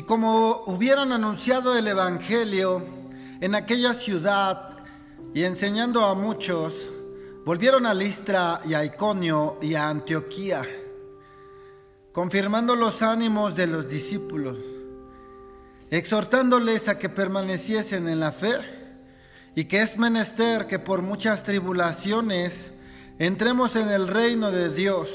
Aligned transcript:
Y 0.00 0.02
como 0.04 0.62
hubieran 0.64 1.12
anunciado 1.12 1.76
el 1.76 1.86
Evangelio 1.86 2.82
en 3.42 3.54
aquella 3.54 3.92
ciudad 3.92 4.78
y 5.34 5.42
enseñando 5.42 6.06
a 6.06 6.14
muchos, 6.14 6.88
volvieron 7.44 7.84
a 7.84 7.92
Listra 7.92 8.62
y 8.64 8.72
a 8.72 8.82
Iconio 8.82 9.58
y 9.60 9.74
a 9.74 9.90
Antioquía, 9.90 10.66
confirmando 12.12 12.76
los 12.76 13.02
ánimos 13.02 13.54
de 13.54 13.66
los 13.66 13.90
discípulos, 13.90 14.56
exhortándoles 15.90 16.88
a 16.88 16.96
que 16.98 17.10
permaneciesen 17.10 18.08
en 18.08 18.20
la 18.20 18.32
fe 18.32 18.56
y 19.54 19.66
que 19.66 19.82
es 19.82 19.98
menester 19.98 20.66
que 20.66 20.78
por 20.78 21.02
muchas 21.02 21.42
tribulaciones 21.42 22.70
entremos 23.18 23.76
en 23.76 23.90
el 23.90 24.08
reino 24.08 24.50
de 24.50 24.72
Dios. 24.72 25.10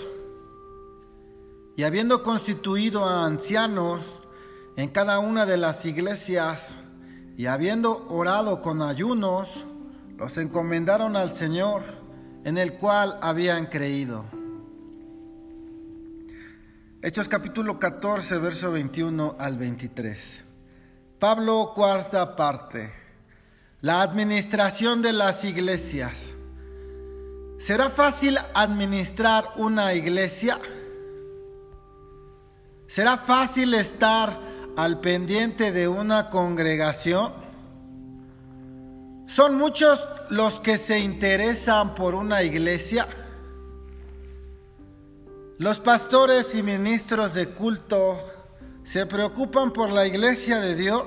Y 1.76 1.82
habiendo 1.82 2.22
constituido 2.22 3.04
a 3.04 3.26
ancianos 3.26 4.02
en 4.78 4.90
cada 4.90 5.20
una 5.20 5.46
de 5.46 5.58
las 5.58 5.86
iglesias, 5.86 6.76
y 7.38 7.46
habiendo 7.48 8.08
orado 8.10 8.62
con 8.62 8.82
ayunos, 8.82 9.66
los 10.18 10.38
encomendaron 10.38 11.16
al 11.16 11.34
Señor, 11.34 11.84
en 12.44 12.58
el 12.58 12.74
cual 12.74 13.18
habían 13.22 13.68
creído. 13.68 14.26
Hechos 17.02 17.28
capítulo 17.30 17.80
14, 17.80 18.38
verso 18.40 18.72
21 18.72 19.36
al 19.40 19.58
23. 19.58 20.44
Pablo, 21.20 21.72
cuarta 21.74 22.36
parte. 22.36 22.92
La 23.82 24.02
administración 24.02 25.02
de 25.02 25.14
las 25.14 25.44
iglesias. 25.46 26.34
¿Será 27.60 27.90
fácil 27.90 28.38
administrar 28.54 29.46
una 29.58 29.94
iglesia? 29.94 30.60
¿Será 32.88 33.18
fácil 33.18 33.74
estar 33.74 34.55
al 34.76 35.00
pendiente 35.00 35.72
de 35.72 35.88
una 35.88 36.30
congregación? 36.30 37.34
¿Son 39.28 39.56
muchos 39.56 40.04
los 40.30 40.60
que 40.60 40.78
se 40.78 41.00
interesan 41.00 41.96
por 41.96 42.16
una 42.16 42.44
iglesia? 42.44 43.08
Los 45.58 45.80
pastores 45.80 46.54
y 46.54 46.64
ministros 46.64 47.34
de 47.34 47.50
culto 47.50 48.20
se 48.84 49.06
preocupan 49.06 49.72
por 49.72 49.92
la 49.92 50.06
iglesia 50.06 50.60
de 50.60 50.76
Dios. 50.76 51.06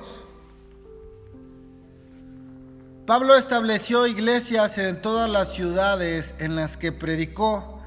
Pablo 3.06 3.36
estableció 3.36 4.06
iglesias 4.06 4.76
en 4.78 5.00
todas 5.00 5.30
las 5.30 5.52
ciudades 5.52 6.34
en 6.38 6.56
las 6.56 6.76
que 6.76 6.92
predicó 6.92 7.80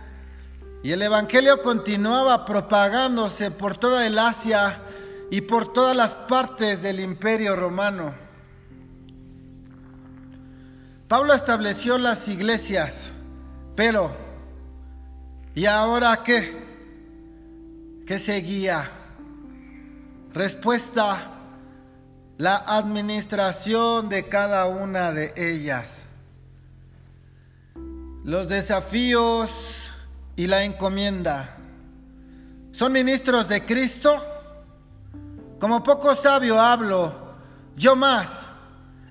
y 0.84 0.92
el 0.92 1.02
Evangelio 1.02 1.62
continuaba 1.62 2.46
propagándose 2.46 3.52
por 3.52 3.78
toda 3.78 4.08
el 4.08 4.18
Asia 4.18 4.82
y 5.32 5.40
por 5.40 5.72
todas 5.72 5.96
las 5.96 6.14
partes 6.14 6.84
del 6.84 7.00
imperio 7.00 7.56
romano. 7.56 8.14
Pablo 11.08 11.34
estableció 11.34 11.98
las 11.98 12.28
iglesias, 12.28 13.12
pero 13.76 14.14
¿y 15.56 15.66
ahora 15.66 16.22
qué? 16.24 16.54
¿Qué 18.06 18.20
seguía? 18.20 18.92
Respuesta, 20.34 21.32
la 22.38 22.58
administración 22.58 24.09
de 24.09 24.28
cada 24.28 24.66
una 24.66 25.14
de 25.14 25.34
ellas. 25.38 26.08
Los 28.26 28.50
desafíos 28.50 29.50
y 30.36 30.48
la 30.48 30.66
encomienda. 30.66 31.58
¿Son 32.74 32.92
ministros 32.92 33.48
de 33.48 33.66
Cristo? 33.66 34.31
Como 35.62 35.84
poco 35.84 36.16
sabio 36.16 36.60
hablo, 36.60 37.14
yo 37.76 37.96
más, 37.96 38.48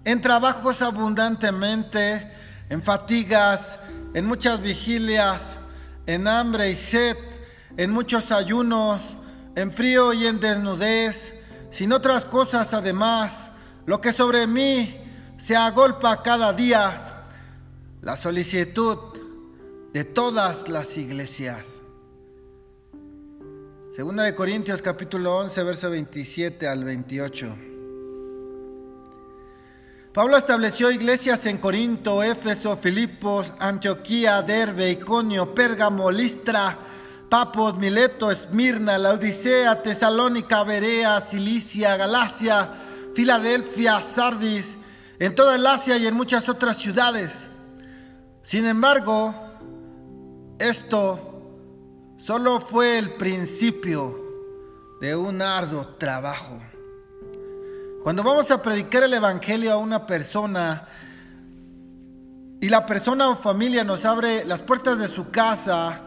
en 0.05 0.21
trabajos 0.21 0.83
abundantemente, 0.83 2.29
en 2.69 2.83
fatigas, 2.83 3.79
en 4.15 4.27
muchas 4.27 4.61
vigilias, 4.61 5.59
en 6.07 6.27
hambre 6.27 6.73
y 6.73 6.75
sed, 6.75 7.17
en 7.77 7.93
muchos 7.93 8.33
ayunos, 8.33 9.01
en 9.55 9.71
frío 9.71 10.13
y 10.13 10.27
en 10.27 10.41
desnudez, 10.41 11.35
sin 11.71 11.93
otras 11.93 12.25
cosas 12.25 12.75
además, 12.75 13.51
lo 13.87 14.01
que 14.01 14.13
sobre 14.13 14.49
mí 14.49 15.01
se 15.39 15.57
agolpa 15.57 16.21
cada 16.21 16.53
día, 16.53 17.27
la 18.01 18.17
solicitud 18.17 18.99
de 19.93 20.03
todas 20.03 20.67
las 20.67 20.97
iglesias. 20.97 21.80
Segunda 23.93 24.23
de 24.23 24.37
Corintios 24.37 24.81
capítulo 24.83 25.37
11, 25.39 25.65
verso 25.65 25.91
27 25.91 26.69
al 26.69 26.85
28. 26.85 27.57
Pablo 30.15 30.37
estableció 30.37 30.93
iglesias 30.93 31.45
en 31.47 31.59
Corinto, 31.59 32.23
Éfeso, 32.23 32.77
Filipos, 32.77 33.53
Antioquía, 33.59 34.43
Derbe, 34.43 34.93
Iconio, 34.93 35.53
Pérgamo, 35.57 36.09
Listra, 36.13 36.79
Papos, 37.29 37.79
Mileto, 37.79 38.31
Esmirna, 38.31 38.97
Laodicea, 38.97 39.83
Tesalónica, 39.83 40.63
Berea, 40.63 41.21
Cilicia, 41.21 41.97
Galacia, 41.97 42.71
Filadelfia, 43.13 44.01
Sardis, 44.03 44.77
en 45.19 45.35
toda 45.35 45.57
el 45.57 45.67
Asia 45.67 45.97
y 45.97 46.07
en 46.07 46.15
muchas 46.15 46.49
otras 46.49 46.77
ciudades. 46.77 47.49
Sin 48.43 48.67
embargo, 48.67 49.35
esto 50.61 51.30
solo 52.21 52.61
fue 52.61 52.99
el 52.99 53.15
principio 53.15 54.19
de 55.01 55.17
un 55.17 55.41
arduo 55.41 55.87
trabajo. 55.87 56.61
Cuando 58.03 58.23
vamos 58.23 58.51
a 58.51 58.63
predicar 58.63 59.03
el 59.03 59.15
Evangelio 59.15 59.73
a 59.73 59.79
una 59.79 60.07
persona 60.07 60.87
y 62.61 62.69
la 62.69 62.85
persona 62.85 63.31
o 63.31 63.37
familia 63.37 63.85
nos 63.85 64.05
abre 64.05 64.45
las 64.45 64.61
puertas 64.61 64.99
de 64.99 65.09
su 65.09 65.31
casa, 65.31 66.03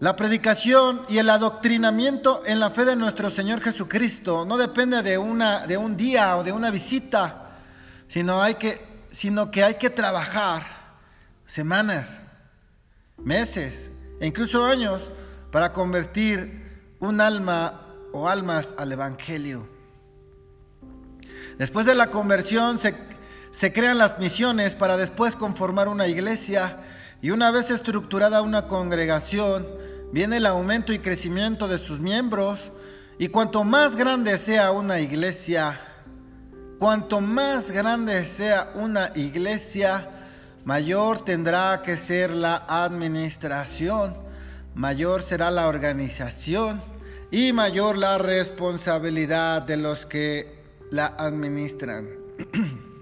la 0.00 0.16
predicación 0.16 1.02
y 1.08 1.18
el 1.18 1.30
adoctrinamiento 1.30 2.42
en 2.44 2.60
la 2.60 2.70
fe 2.70 2.84
de 2.84 2.96
nuestro 2.96 3.30
Señor 3.30 3.62
Jesucristo 3.62 4.44
no 4.44 4.58
depende 4.58 5.02
de, 5.02 5.16
una, 5.16 5.66
de 5.66 5.78
un 5.78 5.96
día 5.96 6.36
o 6.36 6.44
de 6.44 6.52
una 6.52 6.70
visita, 6.70 7.58
sino, 8.08 8.42
hay 8.42 8.56
que, 8.56 8.84
sino 9.10 9.50
que 9.50 9.64
hay 9.64 9.74
que 9.74 9.88
trabajar 9.88 10.66
semanas, 11.46 12.22
meses 13.16 13.90
e 14.20 14.26
incluso 14.26 14.64
años 14.64 15.02
para 15.52 15.72
convertir 15.72 16.96
un 16.98 17.20
alma 17.20 17.82
o 18.12 18.28
almas 18.28 18.74
al 18.78 18.90
Evangelio. 18.90 19.68
Después 21.58 21.86
de 21.86 21.94
la 21.94 22.10
conversión 22.10 22.78
se, 22.78 22.96
se 23.52 23.72
crean 23.72 23.98
las 23.98 24.18
misiones 24.18 24.74
para 24.74 24.96
después 24.96 25.36
conformar 25.36 25.86
una 25.88 26.08
iglesia 26.08 26.78
y 27.20 27.30
una 27.30 27.50
vez 27.50 27.70
estructurada 27.70 28.42
una 28.42 28.66
congregación, 28.66 29.68
viene 30.10 30.38
el 30.38 30.46
aumento 30.46 30.92
y 30.92 30.98
crecimiento 30.98 31.68
de 31.68 31.78
sus 31.78 32.00
miembros 32.00 32.72
y 33.18 33.28
cuanto 33.28 33.62
más 33.62 33.94
grande 33.94 34.38
sea 34.38 34.72
una 34.72 35.00
iglesia, 35.00 35.78
cuanto 36.78 37.20
más 37.20 37.70
grande 37.70 38.24
sea 38.24 38.72
una 38.74 39.12
iglesia, 39.14 40.08
mayor 40.64 41.24
tendrá 41.24 41.82
que 41.84 41.98
ser 41.98 42.30
la 42.30 42.64
administración, 42.66 44.21
mayor 44.74 45.22
será 45.22 45.50
la 45.50 45.68
organización 45.68 46.82
y 47.30 47.52
mayor 47.52 47.96
la 47.98 48.18
responsabilidad 48.18 49.62
de 49.62 49.76
los 49.76 50.06
que 50.06 50.62
la 50.90 51.06
administran. 51.18 52.08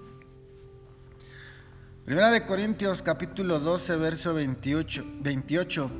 Primera 2.05 2.31
de 2.31 2.45
Corintios 2.45 3.01
capítulo 3.01 3.59
12, 3.59 3.95
verso 3.97 4.33
28. 4.33 5.03
28. 5.19 5.91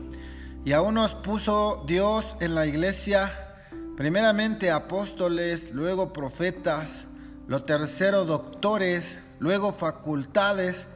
Y 0.65 0.73
aún 0.73 0.95
nos 0.95 1.13
puso 1.13 1.83
Dios 1.87 2.35
en 2.39 2.55
la 2.55 2.65
iglesia, 2.65 3.55
primeramente 3.97 4.71
apóstoles, 4.71 5.71
luego 5.73 6.11
profetas, 6.13 7.07
lo 7.47 7.63
tercero 7.63 8.25
doctores, 8.25 9.19
luego 9.39 9.73
facultades, 9.73 10.87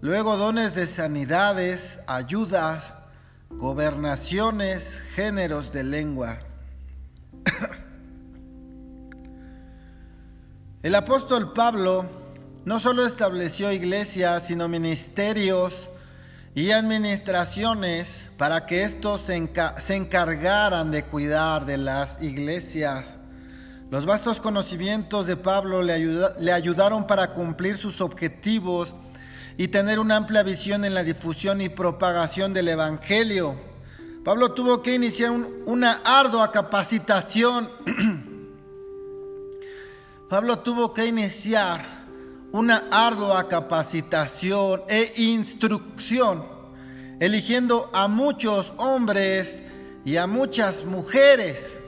luego 0.00 0.36
dones 0.36 0.74
de 0.74 0.86
sanidades, 0.86 2.00
ayudas, 2.06 2.94
gobernaciones, 3.50 5.00
géneros 5.14 5.72
de 5.72 5.84
lengua. 5.84 6.38
El 10.82 10.94
apóstol 10.94 11.52
Pablo 11.52 12.08
no 12.64 12.80
solo 12.80 13.04
estableció 13.04 13.72
iglesias, 13.72 14.46
sino 14.46 14.68
ministerios, 14.68 15.88
y 16.58 16.72
administraciones 16.72 18.30
para 18.36 18.66
que 18.66 18.82
estos 18.82 19.20
se, 19.22 19.94
encargaran 19.94 20.90
de 20.90 21.04
cuidar 21.04 21.66
de 21.66 21.78
las 21.78 22.20
iglesias. 22.20 23.18
Los 23.92 24.06
vastos 24.06 24.40
conocimientos 24.40 25.28
de 25.28 25.36
Pablo 25.36 25.82
le, 25.82 25.98
le 26.40 26.52
ayudaron 26.52 27.06
para 27.06 27.32
cumplir 27.32 27.76
sus 27.76 28.00
objetivos 28.00 28.94
y 29.58 29.68
tener 29.68 29.98
una 29.98 30.16
amplia 30.16 30.42
visión 30.42 30.86
en 30.86 30.94
la 30.94 31.04
difusión 31.04 31.60
y 31.60 31.68
propagación 31.68 32.54
del 32.54 32.68
Evangelio. 32.68 33.56
Pablo 34.24 34.52
tuvo 34.52 34.82
que 34.82 34.94
iniciar 34.94 35.32
una 35.66 36.00
ardua 36.04 36.50
capacitación 36.52 37.68
Pablo 40.28 40.58
tuvo 40.58 40.92
que 40.92 41.06
iniciar 41.06 42.04
una 42.52 42.84
ardua 42.90 43.48
capacitación 43.48 44.82
e 44.86 45.10
instrucción, 45.16 46.44
eligiendo 47.18 47.88
a 47.94 48.08
muchos 48.08 48.74
hombres 48.76 49.62
y 50.04 50.18
a 50.18 50.26
muchas 50.26 50.84
mujeres 50.84 51.78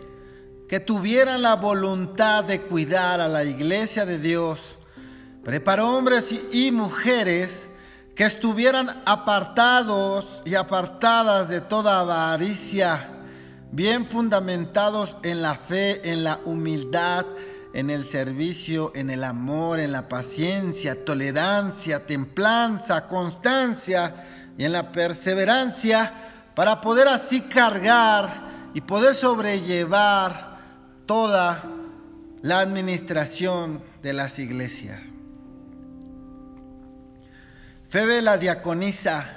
que 0.68 0.80
tuvieran 0.80 1.42
la 1.42 1.56
voluntad 1.56 2.44
de 2.44 2.62
cuidar 2.62 3.20
a 3.20 3.28
la 3.28 3.44
iglesia 3.44 4.06
de 4.06 4.18
Dios. 4.18 4.78
Preparó 5.44 5.96
hombres 5.96 6.34
y 6.52 6.70
mujeres 6.70 7.68
que 8.14 8.24
estuvieran 8.24 9.02
apartados 9.06 10.26
y 10.44 10.54
apartadas 10.54 11.48
de 11.48 11.62
toda 11.62 12.00
avaricia, 12.00 13.08
bien 13.72 14.04
fundamentados 14.04 15.16
en 15.22 15.40
la 15.40 15.54
fe, 15.54 16.10
en 16.10 16.24
la 16.24 16.40
humildad, 16.44 17.24
en 17.72 17.88
el 17.88 18.04
servicio, 18.04 18.92
en 18.94 19.08
el 19.08 19.24
amor, 19.24 19.78
en 19.78 19.92
la 19.92 20.08
paciencia, 20.08 21.04
tolerancia, 21.04 22.06
templanza, 22.06 23.08
constancia 23.08 24.52
y 24.58 24.64
en 24.64 24.72
la 24.72 24.92
perseverancia, 24.92 26.12
para 26.54 26.82
poder 26.82 27.08
así 27.08 27.40
cargar 27.40 28.50
y 28.74 28.82
poder 28.82 29.14
sobrellevar 29.14 30.58
toda 31.06 31.64
la 32.42 32.60
administración 32.60 33.82
de 34.02 34.12
las 34.12 34.38
iglesias. 34.38 35.00
Febe 37.90 38.22
la 38.22 38.38
diaconisa, 38.38 39.32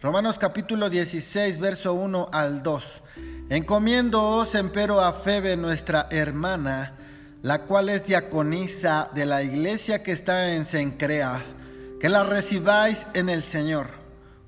Romanos 0.00 0.36
capítulo 0.36 0.90
16, 0.90 1.60
verso 1.60 1.94
1 1.94 2.30
al 2.32 2.60
2. 2.60 2.84
Encomiéndoos 3.48 4.56
empero 4.56 5.00
a 5.00 5.12
Febe 5.12 5.56
nuestra 5.56 6.08
hermana, 6.10 6.96
la 7.42 7.62
cual 7.62 7.90
es 7.90 8.06
diaconisa 8.06 9.08
de 9.14 9.24
la 9.24 9.44
iglesia 9.44 10.02
que 10.02 10.10
está 10.10 10.52
en 10.56 10.64
Sencreas, 10.64 11.54
que 12.00 12.08
la 12.08 12.24
recibáis 12.24 13.06
en 13.14 13.28
el 13.28 13.44
Señor, 13.44 13.90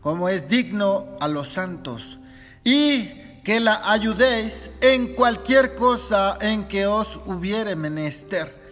como 0.01 0.29
es 0.29 0.49
digno 0.49 1.17
a 1.21 1.29
los 1.29 1.53
santos, 1.53 2.19
y 2.65 3.07
que 3.45 3.61
la 3.61 3.89
ayudéis 3.89 4.73
en 4.81 5.15
cualquier 5.15 5.77
cosa 5.77 6.37
en 6.41 6.67
que 6.67 6.89
os 6.89 7.21
hubiere 7.25 7.77
menester 7.77 8.64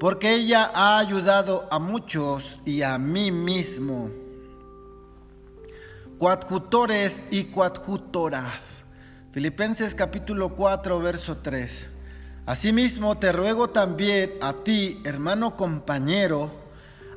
porque 0.00 0.34
ella 0.34 0.70
ha 0.74 0.98
ayudado 0.98 1.66
a 1.70 1.78
muchos 1.78 2.58
y 2.64 2.82
a 2.82 2.98
mí 2.98 3.30
mismo. 3.30 4.10
Coadjutores 6.18 7.24
y 7.30 7.44
coadjutoras. 7.44 8.82
Filipenses 9.32 9.94
capítulo 9.94 10.54
4, 10.54 11.00
verso 11.00 11.38
3. 11.38 11.88
Asimismo 12.46 13.16
te 13.18 13.32
ruego 13.32 13.70
también 13.70 14.34
a 14.42 14.52
ti, 14.52 15.00
hermano 15.04 15.56
compañero, 15.56 16.50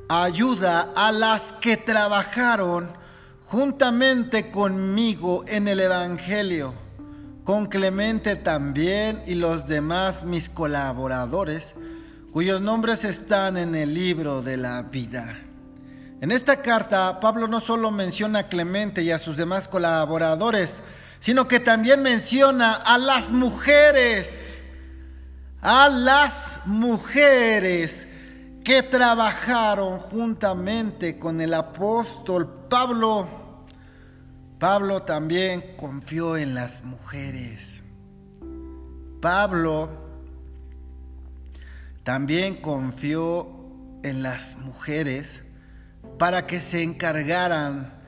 ayuda 0.07 0.93
a 0.95 1.11
las 1.11 1.53
que 1.53 1.75
trabajaron 1.75 2.89
juntamente 3.45 4.51
conmigo 4.51 5.43
en 5.47 5.67
el 5.67 5.79
Evangelio, 5.79 6.73
con 7.43 7.67
Clemente 7.67 8.35
también 8.35 9.21
y 9.25 9.35
los 9.35 9.67
demás 9.67 10.23
mis 10.23 10.49
colaboradores, 10.49 11.75
cuyos 12.31 12.61
nombres 12.61 13.03
están 13.03 13.57
en 13.57 13.75
el 13.75 13.93
libro 13.93 14.41
de 14.41 14.57
la 14.57 14.83
vida. 14.83 15.39
En 16.19 16.31
esta 16.31 16.61
carta, 16.61 17.19
Pablo 17.19 17.47
no 17.47 17.59
solo 17.59 17.91
menciona 17.91 18.39
a 18.39 18.49
Clemente 18.49 19.03
y 19.03 19.11
a 19.11 19.19
sus 19.19 19.37
demás 19.37 19.67
colaboradores, 19.67 20.81
sino 21.19 21.47
que 21.47 21.59
también 21.59 22.01
menciona 22.01 22.73
a 22.73 22.97
las 22.97 23.31
mujeres, 23.31 24.59
a 25.61 25.89
las 25.89 26.59
mujeres 26.65 28.07
que 28.63 28.83
trabajaron 28.83 29.99
juntamente 29.99 31.17
con 31.17 31.39
el 31.39 31.53
apóstol 31.53 32.65
Pablo. 32.69 33.27
Pablo 34.59 35.03
también 35.03 35.63
confió 35.77 36.35
en 36.35 36.55
las 36.55 36.83
mujeres. 36.83 37.83
Pablo 39.21 40.06
también 42.07 42.55
confió 42.61 43.49
en 44.01 44.23
las 44.23 44.55
mujeres 44.59 45.43
para 46.17 46.47
que 46.47 46.61
se 46.61 46.81
encargaran 46.81 48.01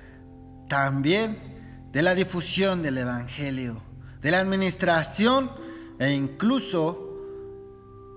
también 0.69 1.89
de 1.91 2.01
la 2.01 2.15
difusión 2.15 2.81
del 2.81 2.99
Evangelio, 2.99 3.81
de 4.21 4.31
la 4.31 4.39
administración 4.39 5.51
e 5.99 6.13
incluso 6.13 7.09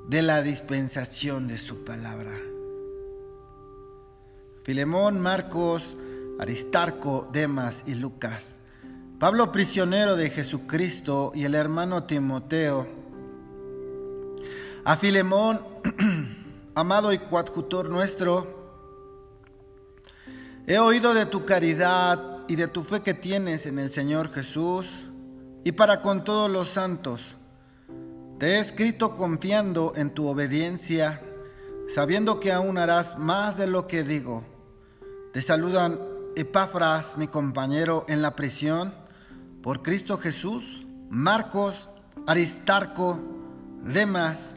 de 0.08 0.22
la 0.22 0.40
dispensación 0.42 1.48
de 1.48 1.58
su 1.58 1.82
palabra. 1.82 2.30
Filemón, 4.62 5.18
Marcos, 5.18 5.96
Aristarco, 6.38 7.28
Demas 7.32 7.82
y 7.88 7.96
Lucas. 7.96 8.54
Pablo 9.18 9.50
prisionero 9.50 10.14
de 10.14 10.30
Jesucristo 10.30 11.32
y 11.34 11.42
el 11.42 11.56
hermano 11.56 12.04
Timoteo 12.04 13.01
a 14.84 14.96
Filemón, 14.96 15.60
amado 16.74 17.12
y 17.12 17.18
coadjutor 17.18 17.88
nuestro, 17.88 18.62
he 20.66 20.78
oído 20.78 21.14
de 21.14 21.26
tu 21.26 21.44
caridad 21.44 22.44
y 22.48 22.56
de 22.56 22.66
tu 22.66 22.82
fe 22.82 23.00
que 23.00 23.14
tienes 23.14 23.66
en 23.66 23.78
el 23.78 23.90
Señor 23.90 24.32
Jesús 24.32 24.88
y 25.64 25.72
para 25.72 26.02
con 26.02 26.24
todos 26.24 26.50
los 26.50 26.70
santos. 26.70 27.36
Te 28.40 28.56
he 28.56 28.60
escrito 28.60 29.16
confiando 29.16 29.92
en 29.94 30.10
tu 30.10 30.26
obediencia, 30.26 31.22
sabiendo 31.88 32.40
que 32.40 32.52
aún 32.52 32.76
harás 32.76 33.18
más 33.18 33.56
de 33.56 33.68
lo 33.68 33.86
que 33.86 34.02
digo. 34.02 34.44
Te 35.32 35.42
saludan 35.42 36.00
Epafras, 36.34 37.16
mi 37.16 37.28
compañero 37.28 38.04
en 38.08 38.20
la 38.20 38.34
prisión, 38.34 38.94
por 39.62 39.82
Cristo 39.82 40.18
Jesús, 40.18 40.84
Marcos, 41.08 41.88
Aristarco, 42.26 43.20
Demas, 43.84 44.54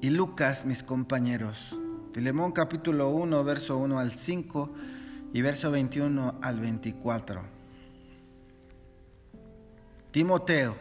y 0.00 0.10
Lucas, 0.10 0.64
mis 0.64 0.82
compañeros. 0.82 1.76
Filemón 2.12 2.52
capítulo 2.52 3.10
1, 3.10 3.44
verso 3.44 3.76
1 3.76 3.98
al 3.98 4.12
5 4.12 4.70
y 5.32 5.42
verso 5.42 5.70
21 5.70 6.40
al 6.42 6.60
24. 6.60 7.42
Timoteo. 10.10 10.76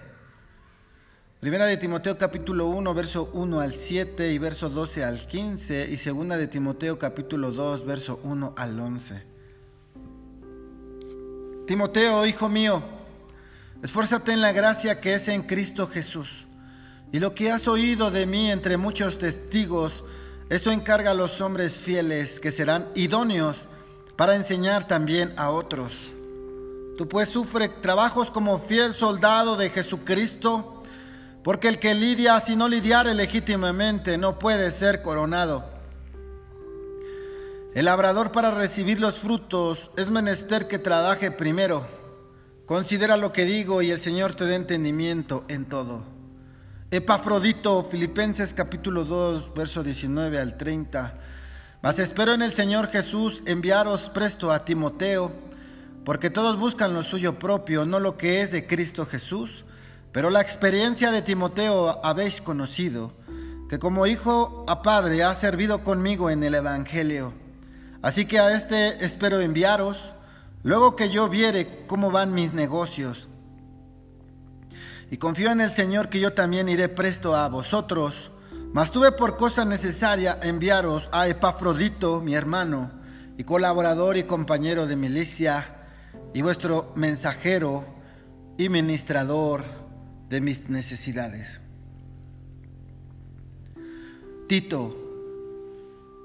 Primera 1.40 1.66
de 1.66 1.78
Timoteo 1.78 2.18
capítulo 2.18 2.68
1, 2.68 2.94
verso 2.94 3.30
1 3.34 3.60
al 3.60 3.76
7 3.76 4.34
y 4.34 4.38
verso 4.38 4.70
12 4.70 5.04
al 5.04 5.28
15 5.28 5.90
y 5.90 5.98
segunda 5.98 6.38
de 6.38 6.48
Timoteo 6.48 6.98
capítulo 6.98 7.52
2, 7.52 7.86
verso 7.86 8.20
1 8.24 8.54
al 8.58 8.80
11. 8.80 9.24
Timoteo, 11.68 12.26
hijo 12.26 12.50
mío, 12.50 12.82
esfuérzate 13.84 14.32
en 14.34 14.42
la 14.42 14.52
gracia 14.52 15.00
que 15.00 15.14
es 15.14 15.28
en 15.28 15.44
Cristo 15.44 15.88
Jesús. 15.88 16.48
Y 17.12 17.20
lo 17.20 17.34
que 17.34 17.52
has 17.52 17.68
oído 17.68 18.12
de 18.12 18.26
mí 18.26 18.52
entre 18.52 18.78
muchos 18.78 19.18
testigos, 19.18 20.04
esto 20.50 20.72
encarga 20.72 21.12
a 21.12 21.16
los 21.16 21.42
hombres 21.42 21.78
fieles 21.78 22.40
que 22.40 22.52
serán 22.52 22.90
idóneos 22.94 23.68
para 24.16 24.36
enseñar 24.36 24.88
también 24.88 25.34
a 25.38 25.50
otros. 25.50 25.94
Tú 26.98 27.08
pues 27.08 27.30
sufre 27.30 27.70
trabajos 27.70 28.30
como 28.30 28.60
fiel 28.60 28.94
soldado 28.94 29.56
de 29.56 29.70
Jesucristo, 29.70 30.84
porque 31.44 31.70
el 31.70 31.80
que 31.80 31.96
lidia 31.96 32.40
si 32.42 32.56
no 32.56 32.68
lidiare 32.68 33.16
legítimamente 33.16 34.18
no 34.18 34.38
puede 34.38 34.72
ser 34.72 35.02
coronado. 35.02 35.64
El 37.74 37.86
labrador 37.86 38.32
para 38.32 38.52
recibir 38.52 39.00
los 39.00 39.20
frutos 39.20 39.90
es 39.96 40.10
menester 40.10 40.68
que 40.68 40.80
trabaje 40.80 41.32
primero. 41.32 41.88
Considera 42.66 43.16
lo 43.16 43.32
que 43.32 43.46
digo 43.46 43.82
y 43.82 43.92
el 43.92 44.02
Señor 44.02 44.34
te 44.34 44.46
dé 44.46 44.56
entendimiento 44.56 45.46
en 45.48 45.66
todo. 45.66 46.19
Epafrodito, 46.92 47.88
Filipenses 47.92 48.52
capítulo 48.52 49.06
2, 49.06 49.54
verso 49.54 49.84
19 49.84 50.40
al 50.40 50.58
30. 50.58 51.20
Mas 51.84 52.00
espero 52.00 52.34
en 52.34 52.42
el 52.42 52.52
Señor 52.52 52.88
Jesús 52.88 53.44
enviaros 53.46 54.10
presto 54.10 54.52
a 54.52 54.66
Timoteo, 54.66 55.32
porque 56.04 56.32
todos 56.32 56.58
buscan 56.58 56.96
lo 56.96 57.04
suyo 57.04 57.38
propio, 57.38 57.86
no 57.86 58.00
lo 58.00 58.18
que 58.18 58.42
es 58.42 58.52
de 58.52 58.66
Cristo 58.66 59.06
Jesús. 59.06 59.66
Pero 60.12 60.32
la 60.32 60.42
experiencia 60.42 61.12
de 61.12 61.22
Timoteo 61.22 62.04
habéis 62.04 62.42
conocido, 62.42 63.14
que 63.70 63.78
como 63.78 64.08
hijo 64.08 64.66
a 64.68 64.82
padre 64.82 65.24
ha 65.24 65.36
servido 65.36 65.84
conmigo 65.84 66.32
en 66.32 66.44
el 66.44 66.56
Evangelio. 66.56 67.34
Así 68.02 68.26
que 68.26 68.40
a 68.40 68.58
este 68.58 69.06
espero 69.06 69.40
enviaros, 69.42 70.16
luego 70.64 70.96
que 70.96 71.12
yo 71.12 71.30
viere 71.30 71.86
cómo 71.86 72.10
van 72.10 72.34
mis 72.34 72.54
negocios 72.54 73.29
y 75.12 75.18
confío 75.18 75.52
en 75.52 75.62
el 75.62 75.72
Señor 75.72 76.10
que 76.10 76.20
yo 76.20 76.34
también 76.34 76.70
iré 76.70 76.88
presto 76.88 77.36
a 77.36 77.48
vosotros. 77.48 78.32
Mas 78.72 78.92
tuve 78.92 79.12
por 79.12 79.38
cosa 79.38 79.66
necesaria 79.66 80.40
enviaros 80.44 81.10
a 81.12 81.28
Epafrodito, 81.28 82.22
mi 82.22 82.36
hermano, 82.36 82.92
y 83.38 83.44
colaborador 83.44 84.18
y 84.18 84.24
compañero 84.24 84.86
de 84.86 84.96
milicia, 84.96 85.76
y 86.34 86.44
vuestro 86.44 86.92
mensajero 86.96 87.84
y 88.58 88.70
ministrador 88.70 89.64
de 90.30 90.42
mis 90.42 90.70
necesidades. 90.70 91.62
Tito, 94.48 94.96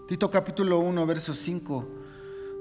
Tito 0.08 0.30
capítulo 0.30 0.80
1, 0.80 1.06
verso 1.06 1.32
5. 1.32 1.88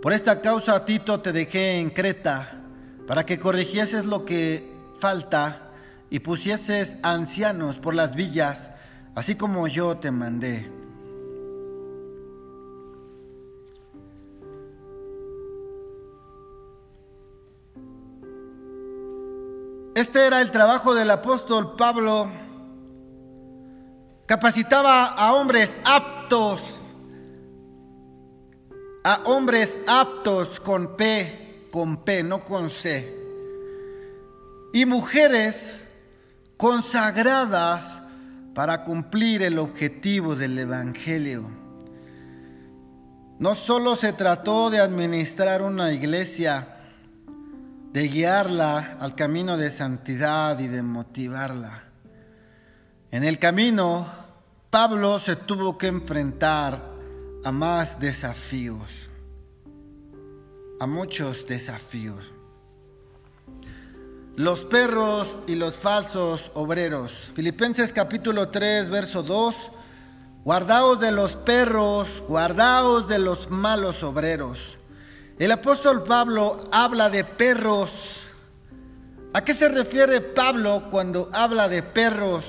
Por 0.02 0.14
esta 0.14 0.42
causa, 0.42 0.86
Tito, 0.86 1.20
te 1.20 1.34
dejé 1.34 1.80
en 1.80 1.90
Creta, 1.90 2.62
para 3.06 3.26
que 3.26 3.40
corrigieses 3.40 4.06
lo 4.06 4.24
que 4.24 4.72
falta 5.00 5.73
y 6.14 6.20
pusieses 6.20 6.96
ancianos 7.02 7.80
por 7.80 7.96
las 7.96 8.14
villas, 8.14 8.70
así 9.16 9.34
como 9.34 9.68
yo 9.68 9.98
te 9.98 10.12
mandé. 10.12 10.72
Este 19.96 20.28
era 20.28 20.42
el 20.42 20.52
trabajo 20.52 20.94
del 20.94 21.10
apóstol 21.10 21.76
Pablo. 21.76 22.32
Capacitaba 24.28 25.06
a 25.06 25.34
hombres 25.34 25.80
aptos, 25.84 26.62
a 29.04 29.20
hombres 29.26 29.82
aptos 29.88 30.60
con 30.60 30.96
P, 30.96 31.70
con 31.72 32.04
P, 32.04 32.22
no 32.22 32.46
con 32.46 32.70
C, 32.70 33.20
y 34.74 34.86
mujeres 34.86 35.84
consagradas 36.64 38.02
para 38.56 38.86
cumplir 38.86 39.44
el 39.44 39.60
objetivo 39.60 40.34
del 40.34 40.58
Evangelio. 40.58 41.46
No 43.38 43.54
solo 43.54 43.98
se 43.98 44.14
trató 44.14 44.70
de 44.70 44.80
administrar 44.80 45.62
una 45.62 45.92
iglesia, 45.92 46.78
de 47.92 48.08
guiarla 48.08 48.96
al 49.02 49.14
camino 49.14 49.58
de 49.58 49.72
santidad 49.72 50.58
y 50.60 50.70
de 50.70 50.82
motivarla. 50.84 51.84
En 53.12 53.26
el 53.26 53.40
camino, 53.40 54.08
Pablo 54.70 55.20
se 55.20 55.36
tuvo 55.36 55.78
que 55.78 55.88
enfrentar 55.88 56.82
a 57.44 57.52
más 57.52 58.00
desafíos, 58.00 58.90
a 60.80 60.88
muchos 60.88 61.46
desafíos. 61.46 62.32
Los 64.36 64.62
perros 64.62 65.28
y 65.48 65.56
los 65.56 65.76
falsos 65.76 66.52
obreros. 66.54 67.32
Filipenses 67.36 67.94
capítulo 67.94 68.50
3, 68.50 68.90
verso 68.90 69.24
2. 69.24 69.56
Guardaos 70.44 71.00
de 71.00 71.12
los 71.12 71.34
perros, 71.34 72.24
guardaos 72.28 73.08
de 73.08 73.20
los 73.20 73.50
malos 73.50 74.04
obreros 74.04 74.60
el 75.40 75.52
apóstol 75.52 76.04
Pablo 76.04 76.64
habla 76.72 77.10
de 77.10 77.24
perros. 77.24 78.22
¿A 79.34 79.44
qué 79.44 79.56
se 79.56 79.68
refiere 79.68 80.22
Pablo 80.22 80.90
cuando 80.92 81.30
habla 81.34 81.68
de 81.68 81.82
perros? 81.82 82.46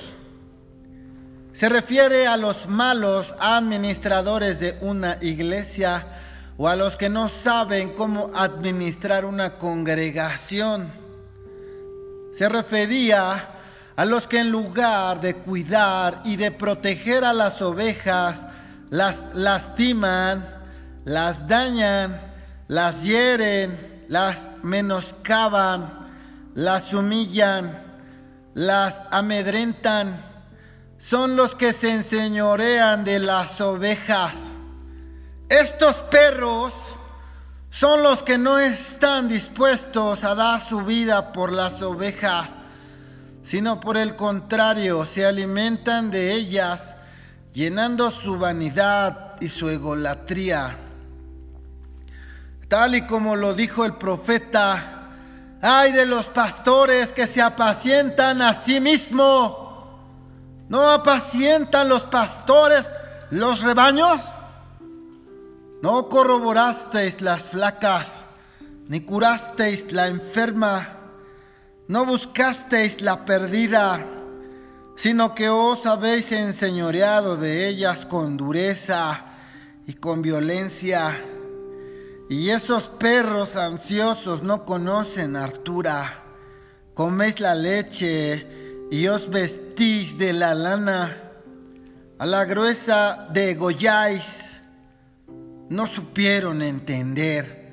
Se 1.51 1.67
refiere 1.67 2.27
a 2.27 2.37
los 2.37 2.67
malos 2.67 3.33
administradores 3.39 4.59
de 4.59 4.77
una 4.81 5.17
iglesia 5.19 6.05
o 6.57 6.69
a 6.69 6.75
los 6.75 6.95
que 6.95 7.09
no 7.09 7.27
saben 7.27 7.89
cómo 7.95 8.31
administrar 8.35 9.25
una 9.25 9.57
congregación. 9.57 10.91
Se 12.35 12.49
refería 12.49 13.49
a 13.95 14.05
los 14.05 14.27
que 14.27 14.39
en 14.39 14.51
lugar 14.51 15.21
de 15.21 15.35
cuidar 15.35 16.21
y 16.25 16.35
de 16.35 16.51
proteger 16.51 17.23
a 17.23 17.33
las 17.33 17.61
ovejas, 17.61 18.45
las 18.89 19.23
lastiman, 19.33 20.45
las 21.05 21.47
dañan 21.47 22.33
las 22.67 23.03
hieren, 23.03 24.05
las 24.07 24.47
menoscaban, 24.63 26.07
las 26.55 26.93
humillan, 26.93 27.83
las 28.53 29.03
amedrentan. 29.11 30.23
Son 30.97 31.35
los 31.35 31.55
que 31.55 31.73
se 31.73 31.91
enseñorean 31.91 33.03
de 33.03 33.19
las 33.19 33.61
ovejas. 33.61 34.33
Estos 35.49 35.95
perros 35.97 36.73
son 37.77 38.03
los 38.03 38.23
que 38.23 38.37
no 38.37 38.57
están 38.57 39.27
dispuestos 39.27 40.23
a 40.23 40.35
dar 40.35 40.61
su 40.61 40.81
vida 40.81 41.33
por 41.33 41.51
las 41.51 41.81
ovejas, 41.81 42.47
sino 43.43 43.79
por 43.79 43.97
el 43.97 44.15
contrario, 44.15 45.05
se 45.05 45.25
alimentan 45.25 46.11
de 46.11 46.33
ellas, 46.33 46.95
llenando 47.53 48.11
su 48.11 48.37
vanidad 48.37 49.35
y 49.41 49.49
su 49.49 49.69
egolatría 49.69 50.77
tal 52.67 52.95
y 52.95 53.01
como 53.03 53.35
lo 53.35 53.53
dijo 53.53 53.85
el 53.85 53.93
profeta, 53.93 55.07
ay 55.61 55.91
de 55.91 56.05
los 56.05 56.25
pastores 56.25 57.11
que 57.11 57.27
se 57.27 57.41
apacientan 57.41 58.41
a 58.41 58.53
sí 58.53 58.79
mismo. 58.79 59.63
¿No 60.67 60.89
apacientan 60.89 61.89
los 61.89 62.03
pastores 62.03 62.89
los 63.29 63.61
rebaños? 63.61 64.19
No 65.81 66.09
corroborasteis 66.09 67.21
las 67.21 67.43
flacas, 67.43 68.25
ni 68.87 69.01
curasteis 69.01 69.91
la 69.91 70.07
enferma, 70.07 70.95
no 71.87 72.05
buscasteis 72.05 73.01
la 73.01 73.25
perdida, 73.25 74.05
sino 74.95 75.35
que 75.35 75.49
os 75.49 75.85
habéis 75.85 76.31
enseñoreado 76.31 77.37
de 77.37 77.67
ellas 77.67 78.05
con 78.05 78.37
dureza 78.37 79.25
y 79.85 79.93
con 79.93 80.21
violencia. 80.21 81.21
Y 82.29 82.49
esos 82.49 82.87
perros 82.87 83.55
ansiosos 83.55 84.41
no 84.41 84.65
conocen 84.65 85.35
hartura. 85.35 86.23
Coméis 86.95 87.39
la 87.39 87.53
leche 87.53 88.87
y 88.89 89.07
os 89.07 89.29
vestís 89.29 90.17
de 90.17 90.33
la 90.33 90.55
lana. 90.55 91.21
A 92.17 92.25
la 92.25 92.45
gruesa 92.45 93.27
degolláis. 93.31 94.54
No 95.69 95.87
supieron 95.87 96.61
entender. 96.61 97.65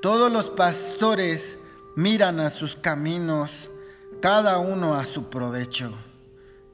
Todos 0.00 0.32
los 0.32 0.48
pastores 0.48 1.58
miran 1.96 2.40
a 2.40 2.48
sus 2.48 2.76
caminos, 2.76 3.68
cada 4.22 4.58
uno 4.58 4.94
a 4.94 5.04
su 5.04 5.28
provecho. 5.28 5.92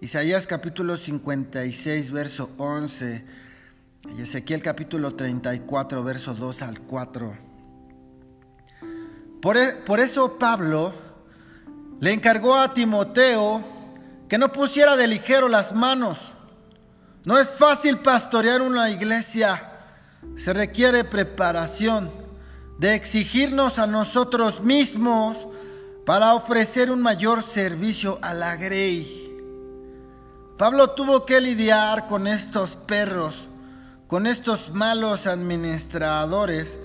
Isaías 0.00 0.46
capítulo 0.46 0.96
56, 0.96 2.12
verso 2.12 2.50
11 2.58 3.24
y 4.16 4.22
Ezequiel 4.22 4.62
capítulo 4.62 5.16
34, 5.16 6.04
versos 6.04 6.38
2 6.38 6.62
al 6.62 6.80
4. 6.80 7.38
Por, 9.42 9.56
e, 9.56 9.72
por 9.84 9.98
eso 9.98 10.38
Pablo 10.38 10.94
le 12.00 12.12
encargó 12.12 12.54
a 12.54 12.72
Timoteo 12.72 13.64
que 14.28 14.38
no 14.38 14.52
pusiera 14.52 14.96
de 14.96 15.08
ligero 15.08 15.48
las 15.48 15.74
manos. 15.74 16.18
No 17.24 17.36
es 17.38 17.48
fácil 17.48 17.98
pastorear 17.98 18.62
una 18.62 18.90
iglesia. 18.90 19.73
Se 20.36 20.52
requiere 20.52 21.04
preparación 21.04 22.10
de 22.78 22.94
exigirnos 22.94 23.78
a 23.78 23.86
nosotros 23.86 24.60
mismos 24.60 25.36
para 26.04 26.34
ofrecer 26.34 26.90
un 26.90 27.00
mayor 27.00 27.42
servicio 27.42 28.18
a 28.20 28.34
la 28.34 28.56
grey. 28.56 29.20
Pablo 30.58 30.90
tuvo 30.90 31.24
que 31.24 31.40
lidiar 31.40 32.06
con 32.06 32.26
estos 32.26 32.76
perros 32.76 33.48
con 34.06 34.26
estos 34.28 34.72
malos 34.72 35.26
administradores 35.26 36.78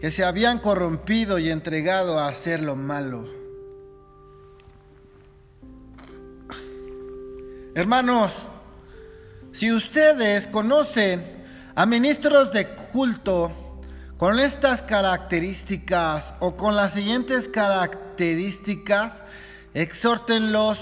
que 0.00 0.10
se 0.10 0.24
habían 0.24 0.58
corrompido 0.58 1.38
y 1.38 1.50
entregado 1.50 2.18
a 2.18 2.28
hacer 2.28 2.62
lo 2.62 2.76
malo. 2.76 3.24
Hermanos, 7.74 8.32
si 9.52 9.70
ustedes 9.70 10.46
conocen 10.46 11.35
a 11.76 11.84
ministros 11.84 12.52
de 12.52 12.66
culto 12.68 13.52
con 14.16 14.40
estas 14.40 14.80
características 14.80 16.32
o 16.40 16.56
con 16.56 16.74
las 16.74 16.94
siguientes 16.94 17.48
características, 17.48 19.22
exhórtenlos 19.74 20.78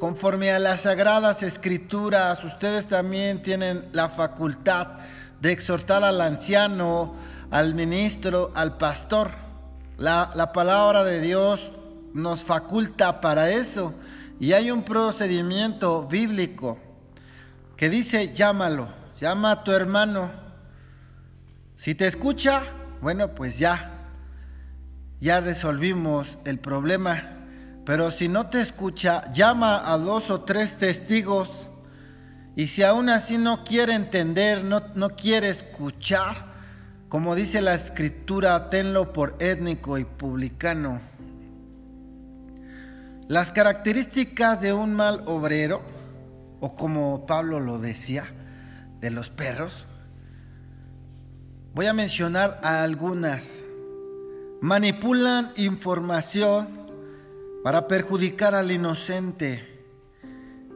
conforme 0.00 0.50
a 0.50 0.58
las 0.58 0.82
sagradas 0.82 1.44
escrituras, 1.44 2.42
ustedes 2.42 2.88
también 2.88 3.44
tienen 3.44 3.88
la 3.92 4.08
facultad 4.08 4.88
de 5.40 5.52
exhortar 5.52 6.02
al 6.02 6.20
anciano, 6.20 7.14
al 7.52 7.76
ministro, 7.76 8.50
al 8.56 8.76
pastor. 8.76 9.30
La, 9.98 10.32
la, 10.34 10.52
palabra 10.52 11.04
de 11.04 11.20
Dios 11.20 11.70
nos 12.12 12.42
faculta 12.42 13.20
para 13.20 13.50
eso. 13.50 13.94
Y 14.40 14.52
hay 14.52 14.72
un 14.72 14.82
procedimiento 14.82 16.08
bíblico 16.08 16.76
que 17.76 17.88
dice, 17.88 18.34
llámalo, 18.34 18.97
llama 19.20 19.52
a 19.52 19.64
tu 19.64 19.72
hermano. 19.72 20.30
Si 21.76 21.94
te 21.94 22.06
escucha, 22.06 22.62
bueno, 23.00 23.34
pues 23.34 23.58
ya, 23.58 24.10
ya 25.20 25.40
resolvimos 25.40 26.38
el 26.44 26.58
problema. 26.58 27.34
Pero 27.84 28.10
si 28.10 28.28
no 28.28 28.48
te 28.48 28.60
escucha, 28.60 29.32
llama 29.32 29.92
a 29.92 29.96
dos 29.96 30.30
o 30.30 30.42
tres 30.42 30.76
testigos. 30.76 31.68
Y 32.54 32.68
si 32.68 32.82
aún 32.82 33.08
así 33.08 33.38
no 33.38 33.64
quiere 33.64 33.94
entender, 33.94 34.64
no, 34.64 34.82
no 34.94 35.10
quiere 35.10 35.48
escuchar, 35.48 36.48
como 37.08 37.34
dice 37.34 37.62
la 37.62 37.74
escritura, 37.74 38.68
tenlo 38.68 39.12
por 39.12 39.36
étnico 39.38 39.96
y 39.96 40.04
publicano. 40.04 41.00
Las 43.28 43.52
características 43.52 44.60
de 44.60 44.72
un 44.72 44.94
mal 44.94 45.22
obrero, 45.26 45.82
o 46.60 46.74
como 46.74 47.26
Pablo 47.26 47.60
lo 47.60 47.78
decía, 47.78 48.26
de 49.00 49.10
los 49.10 49.30
perros, 49.30 49.86
Voy 51.78 51.86
a 51.86 51.92
mencionar 51.92 52.58
a 52.64 52.82
algunas. 52.82 53.64
Manipulan 54.60 55.52
información 55.56 56.68
para 57.62 57.86
perjudicar 57.86 58.56
al 58.56 58.72
inocente 58.72 59.64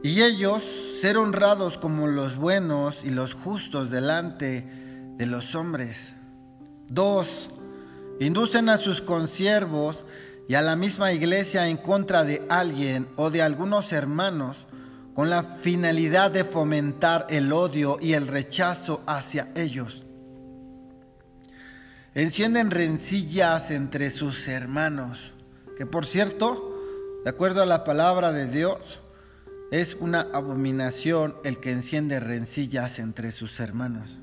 y 0.01 0.21
ellos 0.21 0.63
ser 1.01 1.17
honrados 1.17 1.77
como 1.77 2.07
los 2.07 2.37
buenos 2.37 3.03
y 3.03 3.09
los 3.09 3.33
justos 3.33 3.91
delante 3.91 4.65
de 5.17 5.25
los 5.25 5.55
hombres. 5.55 6.15
Dos, 6.87 7.49
inducen 8.21 8.69
a 8.69 8.77
sus 8.77 9.01
consiervos 9.01 10.05
y 10.47 10.55
a 10.55 10.61
la 10.61 10.77
misma 10.77 11.11
iglesia 11.11 11.67
en 11.67 11.75
contra 11.75 12.23
de 12.23 12.45
alguien 12.47 13.09
o 13.17 13.29
de 13.29 13.41
algunos 13.41 13.91
hermanos 13.91 14.62
con 15.13 15.29
la 15.29 15.43
finalidad 15.61 16.31
de 16.31 16.43
fomentar 16.43 17.27
el 17.29 17.53
odio 17.53 17.97
y 18.01 18.13
el 18.13 18.27
rechazo 18.27 19.03
hacia 19.05 19.51
ellos. 19.55 20.03
Encienden 22.15 22.71
rencillas 22.71 23.71
entre 23.71 24.09
sus 24.09 24.47
hermanos, 24.47 25.33
que 25.77 25.85
por 25.85 26.05
cierto, 26.05 26.79
de 27.23 27.29
acuerdo 27.29 27.61
a 27.61 27.65
la 27.65 27.83
palabra 27.83 28.31
de 28.31 28.47
Dios, 28.47 28.99
es 29.71 29.97
una 29.99 30.27
abominación 30.33 31.35
el 31.43 31.59
que 31.59 31.71
enciende 31.71 32.19
rencillas 32.19 32.99
entre 32.99 33.31
sus 33.31 33.59
hermanos. 33.59 34.17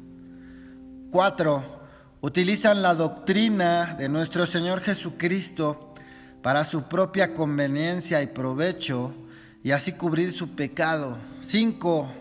Cuatro, 1.11 1.81
utilizan 2.21 2.83
la 2.83 2.95
doctrina 2.95 3.97
de 3.99 4.09
nuestro 4.09 4.47
Señor 4.47 4.81
Jesucristo 4.81 5.95
para 6.43 6.65
su 6.65 6.85
propia 6.85 7.35
conveniencia 7.35 8.23
y 8.23 8.29
provecho 8.29 9.13
y 9.63 9.73
así 9.73 9.93
cubrir 9.93 10.33
su 10.33 10.55
pecado. 10.55 11.19
Cinco, 11.41 12.13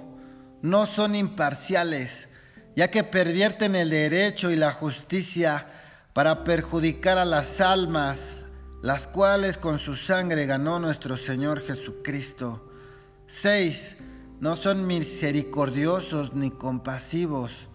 no 0.62 0.86
son 0.86 1.16
imparciales, 1.16 2.28
ya 2.76 2.90
que 2.90 3.04
pervierten 3.04 3.76
el 3.76 3.90
derecho 3.90 4.52
y 4.52 4.56
la 4.56 4.72
justicia 4.72 5.68
para 6.14 6.44
perjudicar 6.44 7.18
a 7.18 7.26
las 7.26 7.62
almas, 7.62 8.42
las 8.82 9.08
cuales 9.08 9.58
con 9.58 9.80
su 9.80 9.96
sangre 9.96 10.46
ganó 10.46 10.80
nuestro 10.80 11.18
Señor 11.18 11.66
Jesucristo. 11.66 12.66
6. 13.28 13.98
No 14.40 14.56
son 14.56 14.88
misericordiosos 14.88 16.34
ni 16.34 16.52
compasivos. 16.52 17.68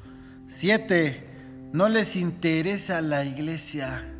7. 0.48 1.70
No 1.72 1.88
les 1.88 2.16
interesa 2.16 3.00
la 3.02 3.24
iglesia. 3.24 4.10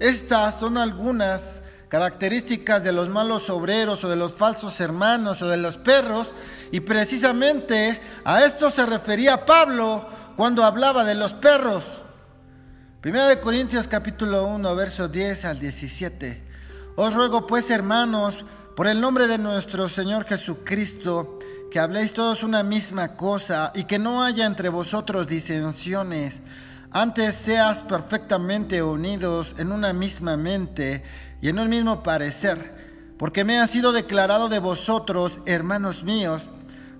Estas 0.00 0.58
son 0.58 0.78
algunas 0.78 1.62
características 1.90 2.84
de 2.84 2.92
los 2.92 3.08
malos 3.08 3.50
obreros 3.50 4.04
o 4.04 4.08
de 4.08 4.14
los 4.14 4.32
falsos 4.32 4.80
hermanos 4.80 5.42
o 5.42 5.48
de 5.48 5.56
los 5.56 5.76
perros 5.76 6.32
y 6.70 6.80
precisamente 6.80 8.00
a 8.24 8.44
esto 8.44 8.70
se 8.70 8.86
refería 8.86 9.44
Pablo 9.44 10.08
cuando 10.36 10.64
hablaba 10.64 11.04
de 11.04 11.16
los 11.16 11.32
perros. 11.32 11.82
Primera 13.00 13.26
de 13.26 13.40
Corintios 13.40 13.88
capítulo 13.88 14.46
1 14.46 14.76
versos 14.76 15.10
10 15.10 15.44
al 15.46 15.58
17. 15.58 16.42
Os 16.94 17.12
ruego 17.12 17.48
pues 17.48 17.70
hermanos 17.70 18.44
por 18.76 18.86
el 18.86 19.00
nombre 19.00 19.26
de 19.26 19.38
nuestro 19.38 19.88
Señor 19.88 20.26
Jesucristo, 20.26 21.40
que 21.72 21.80
habléis 21.80 22.12
todos 22.12 22.44
una 22.44 22.62
misma 22.62 23.16
cosa 23.16 23.72
y 23.74 23.82
que 23.84 23.98
no 23.98 24.22
haya 24.22 24.46
entre 24.46 24.68
vosotros 24.68 25.26
disensiones. 25.26 26.40
Antes 26.92 27.34
seas 27.34 27.82
perfectamente 27.82 28.80
unidos 28.80 29.54
en 29.58 29.72
una 29.72 29.92
misma 29.92 30.36
mente 30.36 31.04
y 31.40 31.48
en 31.48 31.58
un 31.58 31.68
mismo 31.68 32.02
parecer, 32.02 33.14
porque 33.18 33.44
me 33.44 33.58
ha 33.58 33.66
sido 33.66 33.92
declarado 33.92 34.48
de 34.48 34.58
vosotros, 34.58 35.40
hermanos 35.46 36.04
míos, 36.04 36.50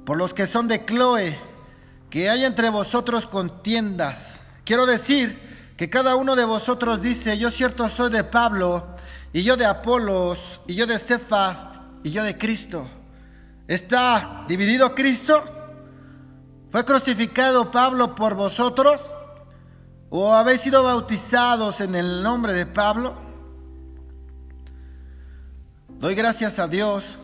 por 0.04 0.16
los 0.16 0.34
que 0.34 0.46
son 0.46 0.68
de 0.68 0.84
Cloe, 0.84 1.38
que 2.08 2.28
hay 2.28 2.44
entre 2.44 2.70
vosotros 2.70 3.26
contiendas. 3.26 4.40
Quiero 4.64 4.86
decir 4.86 5.74
que 5.76 5.88
cada 5.88 6.16
uno 6.16 6.36
de 6.36 6.44
vosotros 6.44 7.00
dice, 7.00 7.38
yo 7.38 7.50
cierto 7.50 7.88
soy 7.88 8.10
de 8.10 8.24
Pablo, 8.24 8.86
y 9.32 9.42
yo 9.42 9.56
de 9.56 9.66
Apolos, 9.66 10.60
y 10.66 10.74
yo 10.74 10.86
de 10.86 10.98
Cefas, 10.98 11.68
y 12.02 12.10
yo 12.10 12.24
de 12.24 12.36
Cristo. 12.36 12.88
¿Está 13.68 14.44
dividido 14.48 14.94
Cristo? 14.94 15.44
¿Fue 16.70 16.84
crucificado 16.84 17.70
Pablo 17.70 18.14
por 18.14 18.34
vosotros? 18.34 19.00
¿O 20.08 20.34
habéis 20.34 20.62
sido 20.62 20.82
bautizados 20.82 21.80
en 21.80 21.94
el 21.94 22.22
nombre 22.22 22.52
de 22.52 22.66
Pablo? 22.66 23.29
Doy 26.00 26.16
gracias 26.16 26.58
a 26.58 26.66
Dios 26.66 27.18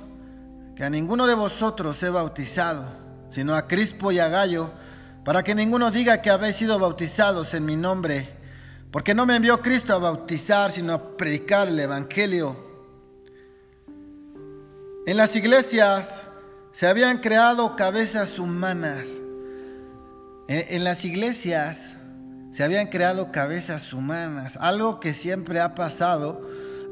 que 0.77 0.85
a 0.85 0.91
ninguno 0.91 1.27
de 1.27 1.35
vosotros 1.35 2.01
he 2.03 2.11
bautizado, 2.11 2.85
sino 3.31 3.57
a 3.57 3.67
Crispo 3.67 4.13
y 4.13 4.21
a 4.21 4.29
Gallo, 4.29 4.71
para 5.25 5.43
que 5.43 5.55
ninguno 5.55 5.91
diga 5.91 6.23
que 6.23 6.31
habéis 6.31 6.57
sido 6.57 6.79
bautizados 6.79 7.55
en 7.55 7.65
mi 7.65 7.75
nombre 7.75 8.37
porque 8.97 9.15
no 9.15 9.27
me 9.27 9.37
envió 9.37 9.61
Cristo 9.61 9.93
a 9.93 9.99
bautizar, 9.99 10.73
sino 10.73 10.95
a 10.95 11.17
predicar 11.19 11.69
el 11.69 11.79
Evangelio. 11.79 12.57
En 15.07 15.17
las 15.19 15.37
iglesias 15.37 16.29
se 16.73 16.87
habían 16.87 17.19
creado 17.19 17.77
cabezas 17.77 18.39
humanas. 18.39 19.09
En, 20.49 20.83
las 20.83 21.05
iglesias 21.05 21.97
se 22.53 22.65
habían 22.65 22.87
creado 22.87 23.33
cabezas 23.33 23.93
humanas, 23.93 24.57
algo 24.63 24.99
que 24.99 25.13
siempre 25.13 25.61
ha 25.61 25.75
pasado 25.75 26.41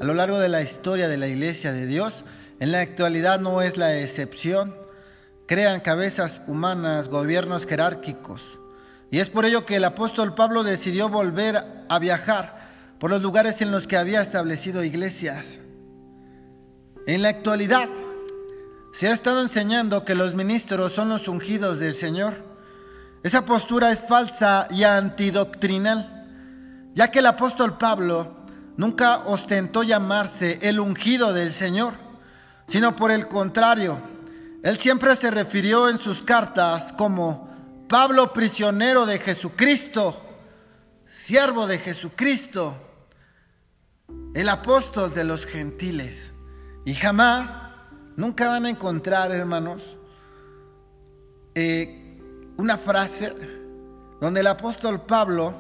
a 0.01 0.05
lo 0.05 0.15
largo 0.15 0.39
de 0.39 0.49
la 0.49 0.63
historia 0.63 1.09
de 1.09 1.17
la 1.17 1.29
iglesia 1.29 1.73
de 1.73 1.87
Dios. 1.87 2.25
En 2.61 2.73
la 2.73 2.81
actualidad 2.81 3.41
no 3.41 3.63
es 3.63 3.77
la 3.77 3.99
excepción. 3.99 4.75
Crean 5.47 5.81
cabezas 5.81 6.41
humanas, 6.47 7.09
gobiernos 7.09 7.67
jerárquicos. 7.67 8.43
Y 9.11 9.19
es 9.19 9.31
por 9.31 9.45
ello 9.45 9.65
que 9.67 9.77
el 9.77 9.85
apóstol 9.85 10.35
Pablo 10.35 10.65
decidió 10.65 11.09
volver 11.09 11.63
a 11.89 11.99
viajar 11.99 12.65
por 12.99 13.11
los 13.11 13.23
lugares 13.23 13.61
en 13.61 13.71
los 13.71 13.87
que 13.87 13.97
había 13.97 14.23
establecido 14.23 14.83
iglesias. 14.83 15.61
En 17.07 17.23
la 17.23 17.29
actualidad 17.29 17.89
se 18.93 19.09
ha 19.09 19.13
estado 19.13 19.43
enseñando 19.43 20.05
que 20.05 20.15
los 20.15 20.35
ministros 20.35 20.93
son 20.93 21.11
los 21.11 21.29
ungidos 21.29 21.81
del 21.81 21.95
Señor. 21.95 22.35
Esa 23.23 23.45
postura 23.45 23.93
es 23.93 24.01
falsa 24.01 24.67
y 24.71 24.85
antidoctrinal, 24.85 26.27
ya 26.95 27.11
que 27.11 27.19
el 27.19 27.27
apóstol 27.27 27.77
Pablo 27.77 28.44
nunca 28.77 29.19
ostentó 29.27 29.83
llamarse 29.83 30.59
el 30.63 30.81
ungido 30.81 31.33
del 31.33 31.53
Señor, 31.53 31.95
sino 32.67 32.97
por 32.97 33.11
el 33.11 33.29
contrario, 33.29 34.01
él 34.63 34.79
siempre 34.79 35.15
se 35.17 35.31
refirió 35.31 35.89
en 35.89 35.99
sus 35.99 36.23
cartas 36.23 36.93
como 36.95 37.51
Pablo 37.89 38.33
prisionero 38.33 39.05
de 39.05 39.19
Jesucristo, 39.19 40.21
siervo 41.07 41.67
de 41.67 41.79
Jesucristo, 41.79 42.75
el 44.35 44.49
apóstol 44.49 45.13
de 45.13 45.25
los 45.25 45.45
gentiles. 45.45 46.33
Y 46.87 46.95
jamás, 46.95 47.51
nunca 48.17 48.49
van 48.49 48.65
a 48.65 48.71
encontrar, 48.71 49.33
hermanos, 49.33 49.97
eh, 51.55 52.19
una 52.57 52.79
frase 52.79 53.35
donde 54.21 54.41
el 54.41 54.47
apóstol 54.47 55.03
Pablo 55.03 55.55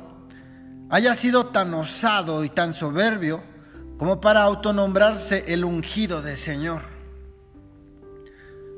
haya 0.94 1.16
sido 1.16 1.46
tan 1.46 1.74
osado 1.74 2.44
y 2.44 2.48
tan 2.48 2.72
soberbio 2.72 3.42
como 3.98 4.20
para 4.20 4.44
autonombrarse 4.44 5.42
el 5.48 5.64
ungido 5.64 6.22
del 6.22 6.36
Señor. 6.36 6.82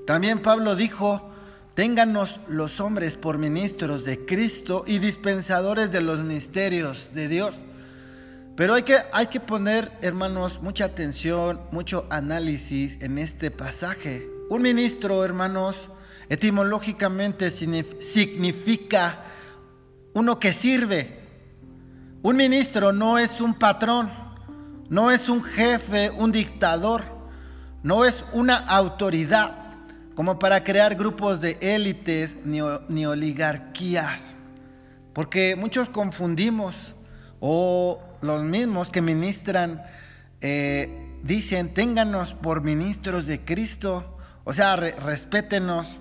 También 0.06 0.40
Pablo 0.40 0.76
dijo, 0.76 1.30
Ténganos 1.74 2.40
los 2.48 2.80
hombres 2.80 3.16
por 3.16 3.36
ministros 3.36 4.06
de 4.06 4.24
Cristo 4.24 4.82
y 4.86 4.98
dispensadores 4.98 5.92
de 5.92 6.00
los 6.00 6.20
misterios 6.20 7.08
de 7.12 7.28
Dios. 7.28 7.54
Pero 8.56 8.72
hay 8.72 8.84
que, 8.84 8.96
hay 9.12 9.26
que 9.26 9.40
poner, 9.40 9.92
hermanos, 10.00 10.62
mucha 10.62 10.86
atención, 10.86 11.60
mucho 11.70 12.06
análisis 12.08 12.96
en 13.02 13.18
este 13.18 13.50
pasaje. 13.50 14.26
Un 14.48 14.62
ministro, 14.62 15.22
hermanos, 15.22 15.76
etimológicamente 16.30 17.50
significa 17.50 19.22
uno 20.14 20.40
que 20.40 20.54
sirve. 20.54 21.25
Un 22.22 22.36
ministro 22.36 22.92
no 22.92 23.18
es 23.18 23.40
un 23.40 23.54
patrón, 23.54 24.10
no 24.88 25.10
es 25.10 25.28
un 25.28 25.42
jefe, 25.42 26.10
un 26.10 26.32
dictador, 26.32 27.04
no 27.82 28.04
es 28.04 28.24
una 28.32 28.56
autoridad 28.56 29.66
como 30.16 30.38
para 30.38 30.64
crear 30.64 30.94
grupos 30.94 31.40
de 31.42 31.58
élites 31.60 32.36
ni, 32.44 33.06
oligarquías. 33.06 34.36
Porque 35.12 35.56
muchos 35.56 35.90
confundimos 35.90 36.94
o 37.38 38.00
los 38.22 38.42
mismos 38.42 38.90
que 38.90 39.02
ministran 39.02 39.82
eh, 40.40 41.18
dicen, 41.22 41.74
ténganos 41.74 42.32
por 42.32 42.62
ministros 42.62 43.26
de 43.26 43.44
Cristo, 43.44 44.18
o 44.44 44.54
sea, 44.54 44.76
respétenos. 44.76 45.98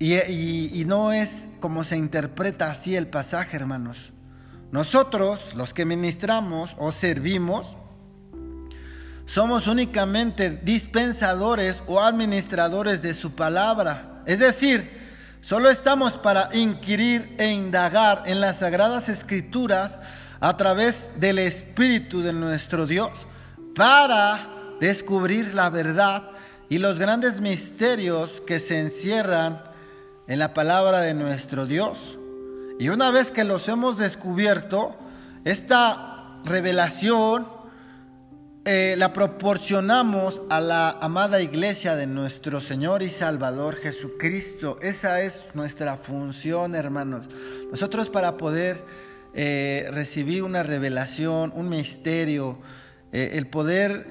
Y, 0.00 0.14
y 0.16 0.84
no 0.84 1.12
es 1.12 1.48
como 1.60 1.84
se 1.84 1.96
interpreta 1.96 2.70
así 2.70 2.96
el 2.96 3.06
pasaje, 3.06 3.56
hermanos. 3.56 4.12
Nosotros, 4.70 5.54
los 5.54 5.72
que 5.72 5.84
ministramos 5.84 6.74
o 6.78 6.92
servimos, 6.92 7.76
somos 9.26 9.66
únicamente 9.66 10.50
dispensadores 10.62 11.82
o 11.86 12.00
administradores 12.00 13.02
de 13.02 13.14
su 13.14 13.32
palabra. 13.32 14.22
Es 14.26 14.38
decir, 14.38 14.98
Solo 15.40 15.70
estamos 15.70 16.14
para 16.14 16.50
inquirir 16.52 17.34
e 17.38 17.52
indagar 17.52 18.24
en 18.26 18.40
las 18.40 18.58
sagradas 18.58 19.08
escrituras 19.08 19.98
a 20.40 20.56
través 20.56 21.12
del 21.20 21.38
Espíritu 21.38 22.22
de 22.22 22.32
nuestro 22.32 22.86
Dios 22.86 23.10
para 23.74 24.48
descubrir 24.80 25.54
la 25.54 25.70
verdad 25.70 26.30
y 26.68 26.78
los 26.78 26.98
grandes 26.98 27.40
misterios 27.40 28.42
que 28.46 28.58
se 28.58 28.80
encierran 28.80 29.62
en 30.26 30.40
la 30.40 30.52
palabra 30.54 31.00
de 31.00 31.14
nuestro 31.14 31.64
Dios. 31.64 32.17
Y 32.78 32.90
una 32.90 33.10
vez 33.10 33.32
que 33.32 33.42
los 33.42 33.68
hemos 33.68 33.98
descubierto, 33.98 34.94
esta 35.44 36.38
revelación 36.44 37.44
eh, 38.64 38.94
la 38.96 39.12
proporcionamos 39.12 40.42
a 40.48 40.60
la 40.60 40.90
amada 40.90 41.40
iglesia 41.40 41.96
de 41.96 42.06
nuestro 42.06 42.60
Señor 42.60 43.02
y 43.02 43.08
Salvador 43.08 43.74
Jesucristo. 43.76 44.78
Esa 44.80 45.22
es 45.22 45.42
nuestra 45.54 45.96
función, 45.96 46.76
hermanos. 46.76 47.26
Nosotros 47.70 48.10
para 48.10 48.36
poder 48.36 48.84
eh, 49.34 49.88
recibir 49.90 50.44
una 50.44 50.62
revelación, 50.62 51.52
un 51.56 51.70
misterio, 51.70 52.58
eh, 53.10 53.30
el 53.32 53.48
poder 53.48 54.06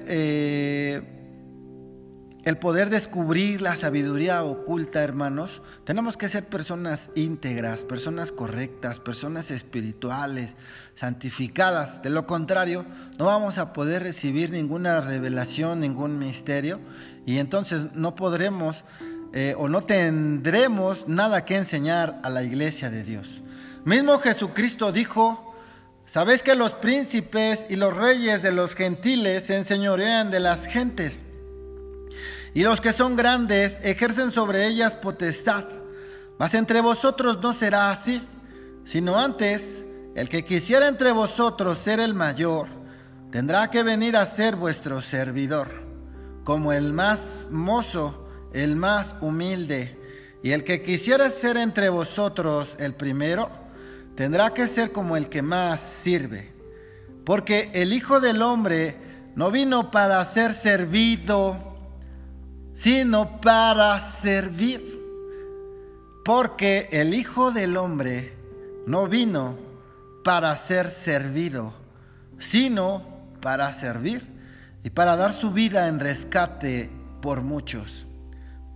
el 2.48 2.56
poder 2.56 2.88
descubrir 2.88 3.60
la 3.60 3.76
sabiduría 3.76 4.42
oculta, 4.42 5.04
hermanos, 5.04 5.60
tenemos 5.84 6.16
que 6.16 6.30
ser 6.30 6.46
personas 6.46 7.10
íntegras, 7.14 7.84
personas 7.84 8.32
correctas, 8.32 9.00
personas 9.00 9.50
espirituales, 9.50 10.56
santificadas. 10.94 12.00
De 12.00 12.08
lo 12.08 12.26
contrario, 12.26 12.86
no 13.18 13.26
vamos 13.26 13.58
a 13.58 13.74
poder 13.74 14.02
recibir 14.02 14.50
ninguna 14.50 15.02
revelación, 15.02 15.80
ningún 15.80 16.18
misterio, 16.18 16.80
y 17.26 17.36
entonces 17.36 17.92
no 17.92 18.14
podremos 18.14 18.82
eh, 19.34 19.54
o 19.58 19.68
no 19.68 19.82
tendremos 19.82 21.06
nada 21.06 21.44
que 21.44 21.56
enseñar 21.56 22.18
a 22.22 22.30
la 22.30 22.42
iglesia 22.42 22.88
de 22.88 23.04
Dios. 23.04 23.42
Mismo 23.84 24.18
Jesucristo 24.20 24.90
dijo, 24.90 25.54
sabéis 26.06 26.42
que 26.42 26.54
los 26.54 26.72
príncipes 26.72 27.66
y 27.68 27.76
los 27.76 27.94
reyes 27.94 28.42
de 28.42 28.52
los 28.52 28.74
gentiles 28.74 29.44
se 29.44 29.56
enseñorean 29.56 30.30
de 30.30 30.40
las 30.40 30.64
gentes 30.64 31.24
y 32.54 32.62
los 32.62 32.80
que 32.80 32.92
son 32.92 33.16
grandes 33.16 33.78
ejercen 33.82 34.30
sobre 34.30 34.66
ellas 34.66 34.94
potestad. 34.94 35.64
Mas 36.38 36.54
entre 36.54 36.80
vosotros 36.80 37.40
no 37.42 37.52
será 37.52 37.90
así, 37.90 38.22
sino 38.84 39.18
antes 39.18 39.84
el 40.14 40.28
que 40.28 40.44
quisiera 40.44 40.88
entre 40.88 41.12
vosotros 41.12 41.78
ser 41.78 42.00
el 42.00 42.14
mayor, 42.14 42.68
tendrá 43.30 43.70
que 43.70 43.82
venir 43.82 44.16
a 44.16 44.26
ser 44.26 44.56
vuestro 44.56 45.02
servidor, 45.02 45.68
como 46.44 46.72
el 46.72 46.92
más 46.92 47.48
mozo, 47.50 48.26
el 48.52 48.76
más 48.76 49.14
humilde. 49.20 49.96
Y 50.42 50.52
el 50.52 50.64
que 50.64 50.82
quisiera 50.82 51.28
ser 51.30 51.56
entre 51.56 51.88
vosotros 51.88 52.76
el 52.78 52.94
primero, 52.94 53.50
tendrá 54.14 54.54
que 54.54 54.66
ser 54.66 54.92
como 54.92 55.16
el 55.16 55.28
que 55.28 55.42
más 55.42 55.80
sirve. 55.80 56.52
Porque 57.24 57.70
el 57.74 57.92
Hijo 57.92 58.20
del 58.20 58.40
Hombre 58.40 58.96
no 59.34 59.50
vino 59.50 59.90
para 59.90 60.24
ser 60.24 60.54
servido, 60.54 61.67
sino 62.78 63.40
para 63.40 63.98
servir. 64.00 64.98
Porque 66.24 66.88
el 66.92 67.12
Hijo 67.12 67.50
del 67.50 67.76
Hombre 67.76 68.36
no 68.86 69.08
vino 69.08 69.58
para 70.22 70.56
ser 70.56 70.90
servido, 70.90 71.74
sino 72.38 73.02
para 73.40 73.72
servir 73.72 74.26
y 74.84 74.90
para 74.90 75.16
dar 75.16 75.32
su 75.32 75.50
vida 75.50 75.88
en 75.88 75.98
rescate 75.98 76.90
por 77.20 77.42
muchos. 77.42 78.06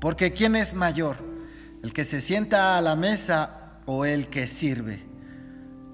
Porque 0.00 0.32
¿quién 0.32 0.56
es 0.56 0.74
mayor? 0.74 1.16
¿El 1.84 1.92
que 1.92 2.04
se 2.04 2.20
sienta 2.20 2.76
a 2.76 2.80
la 2.80 2.96
mesa 2.96 3.78
o 3.86 4.04
el 4.04 4.28
que 4.28 4.48
sirve? 4.48 5.04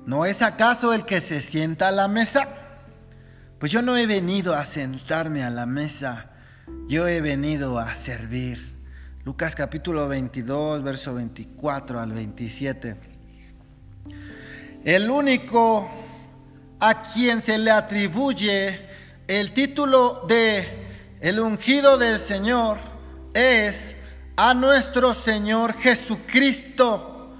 ¿No 0.06 0.24
es 0.24 0.40
acaso 0.40 0.94
el 0.94 1.04
que 1.04 1.20
se 1.20 1.42
sienta 1.42 1.88
a 1.88 1.92
la 1.92 2.08
mesa? 2.08 2.48
Pues 3.58 3.70
yo 3.70 3.82
no 3.82 3.98
he 3.98 4.06
venido 4.06 4.54
a 4.54 4.64
sentarme 4.64 5.44
a 5.44 5.50
la 5.50 5.66
mesa 5.66 6.30
yo 6.86 7.06
he 7.06 7.20
venido 7.20 7.78
a 7.78 7.94
servir. 7.94 8.76
Lucas 9.24 9.54
capítulo 9.54 10.08
22, 10.08 10.82
verso 10.82 11.14
24 11.14 12.00
al 12.00 12.12
27. 12.12 12.96
El 14.84 15.10
único 15.10 15.90
a 16.80 17.02
quien 17.02 17.42
se 17.42 17.58
le 17.58 17.70
atribuye 17.70 18.80
el 19.26 19.52
título 19.52 20.24
de 20.28 20.66
el 21.20 21.40
ungido 21.40 21.98
del 21.98 22.16
Señor 22.16 22.78
es 23.34 23.96
a 24.36 24.54
nuestro 24.54 25.14
Señor 25.14 25.74
Jesucristo, 25.74 27.34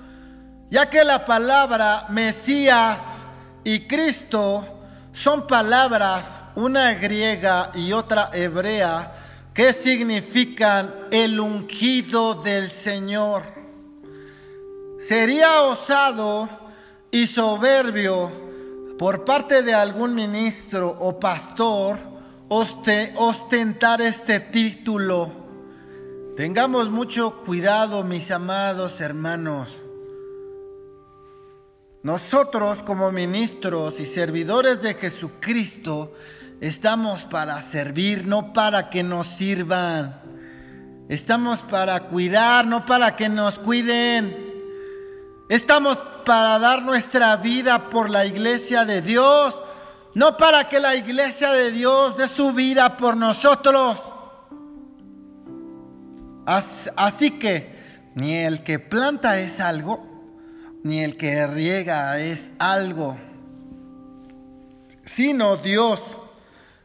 ya 0.69 0.91
que 0.91 1.05
la 1.05 1.25
palabra 1.25 2.07
Mesías 2.11 3.23
y 3.65 3.87
Cristo 3.87 4.79
son 5.13 5.47
palabras, 5.47 6.45
una 6.55 6.95
griega 6.95 7.71
y 7.75 7.93
otra 7.93 8.31
hebrea, 8.33 9.18
que 9.59 9.73
significan 9.73 10.95
el 11.11 11.41
ungido 11.41 12.35
del 12.35 12.71
Señor. 12.71 13.43
Sería 15.01 15.63
osado 15.63 16.49
y 17.11 17.27
soberbio 17.27 18.31
por 19.01 19.25
parte 19.25 19.65
de 19.65 19.75
algún 19.75 20.15
ministro 20.15 20.97
o 21.01 21.19
pastor 21.19 21.99
ostentar 22.49 24.01
este 24.01 24.39
título. 24.39 25.29
Tengamos 26.37 26.89
mucho 26.89 27.43
cuidado, 27.45 28.05
mis 28.05 28.31
amados 28.31 29.01
hermanos. 29.01 29.67
Nosotros 32.05 32.79
como 32.85 33.11
ministros 33.11 33.99
y 33.99 34.07
servidores 34.07 34.83
de 34.83 34.95
Jesucristo 34.95 36.13
estamos 36.61 37.23
para 37.25 37.61
servir, 37.63 38.27
no 38.27 38.53
para 38.53 38.91
que 38.91 39.03
nos 39.03 39.27
sirvan. 39.27 40.21
Estamos 41.09 41.61
para 41.61 42.01
cuidar, 42.01 42.67
no 42.67 42.85
para 42.85 43.17
que 43.17 43.29
nos 43.29 43.59
cuiden. 43.59 44.37
Estamos 45.49 45.97
para 46.27 46.59
dar 46.59 46.83
nuestra 46.83 47.37
vida 47.37 47.89
por 47.89 48.11
la 48.11 48.27
iglesia 48.27 48.85
de 48.85 49.01
Dios, 49.01 49.55
no 50.15 50.37
para 50.37 50.69
que 50.69 50.81
la 50.81 50.95
iglesia 50.95 51.53
de 51.53 51.73
Dios 51.73 52.19
dé 52.19 52.29
su 52.29 52.53
vida 52.53 52.99
por 52.99 53.17
nosotros. 53.17 53.99
Así 56.45 57.39
que 57.39 57.79
ni 58.15 58.37
el 58.37 58.63
que 58.63 58.79
planta 58.79 59.39
es 59.39 59.61
algo, 59.61 60.07
ni 60.83 61.01
el 61.01 61.17
que 61.17 61.47
riega 61.47 62.19
es 62.19 62.53
algo, 62.59 63.19
sino 65.05 65.57
Dios 65.57 66.19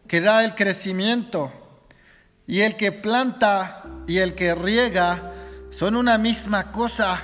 que 0.08 0.22
da 0.22 0.44
el 0.44 0.56
crecimiento. 0.56 1.52
Y 2.46 2.62
el 2.62 2.76
que 2.76 2.92
planta 2.92 3.84
y 4.08 4.18
el 4.18 4.36
que 4.36 4.54
riega 4.54 5.34
son 5.72 5.96
una 5.96 6.18
misma 6.18 6.72
cosa. 6.72 7.24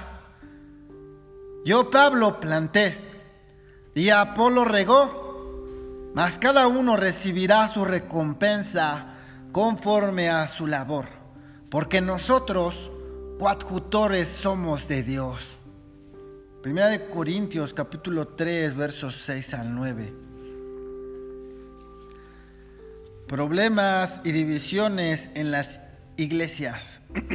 Yo, 1.66 1.92
Pablo, 1.92 2.40
planté 2.40 2.98
y 3.94 4.12
Apolo 4.12 4.64
regó, 4.64 6.12
mas 6.14 6.40
cada 6.40 6.68
uno 6.68 6.96
recibirá 6.96 7.68
su 7.68 7.84
recompensa 7.84 9.16
conforme 9.52 10.30
a 10.30 10.48
su 10.48 10.68
labor, 10.68 11.08
porque 11.70 12.00
nosotros, 12.00 12.92
coadjutores, 13.40 14.30
somos 14.30 14.88
de 14.88 15.04
Dios. 15.04 15.58
Primera 16.62 16.88
de 16.88 17.10
Corintios 17.10 17.74
capítulo 17.74 18.30
3 18.30 18.76
versos 18.76 19.16
6 19.24 19.54
al 19.56 19.76
9. 19.76 20.29
Problemas 23.30 24.22
y 24.24 24.32
divisiones 24.32 25.30
en 25.36 25.52
las 25.52 25.82
iglesias. 26.18 27.00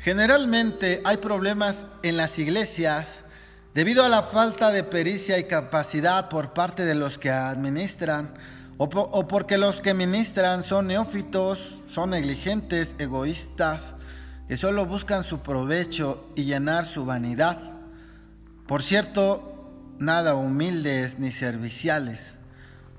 Generalmente 0.00 1.00
hay 1.04 1.18
problemas 1.18 1.86
en 2.02 2.16
las 2.16 2.40
iglesias 2.40 3.22
debido 3.72 4.04
a 4.04 4.08
la 4.08 4.24
falta 4.24 4.72
de 4.72 4.82
pericia 4.82 5.38
y 5.38 5.44
capacidad 5.44 6.28
por 6.28 6.54
parte 6.54 6.84
de 6.84 6.96
los 6.96 7.18
que 7.18 7.30
administran 7.30 8.34
o, 8.78 8.88
porque 9.28 9.58
los 9.58 9.80
que 9.80 9.94
ministran 9.94 10.64
son 10.64 10.88
neófitos, 10.88 11.80
son 11.86 12.10
negligentes, 12.10 12.96
egoístas, 12.98 13.94
que 14.48 14.56
solo 14.56 14.86
buscan 14.86 15.22
su 15.22 15.38
provecho 15.38 16.28
y 16.34 16.46
llenar 16.46 16.84
su 16.84 17.04
vanidad. 17.04 17.60
Por 18.66 18.82
cierto, 18.82 19.70
nada 20.00 20.34
humildes 20.34 21.20
ni 21.20 21.30
serviciales. 21.30 22.37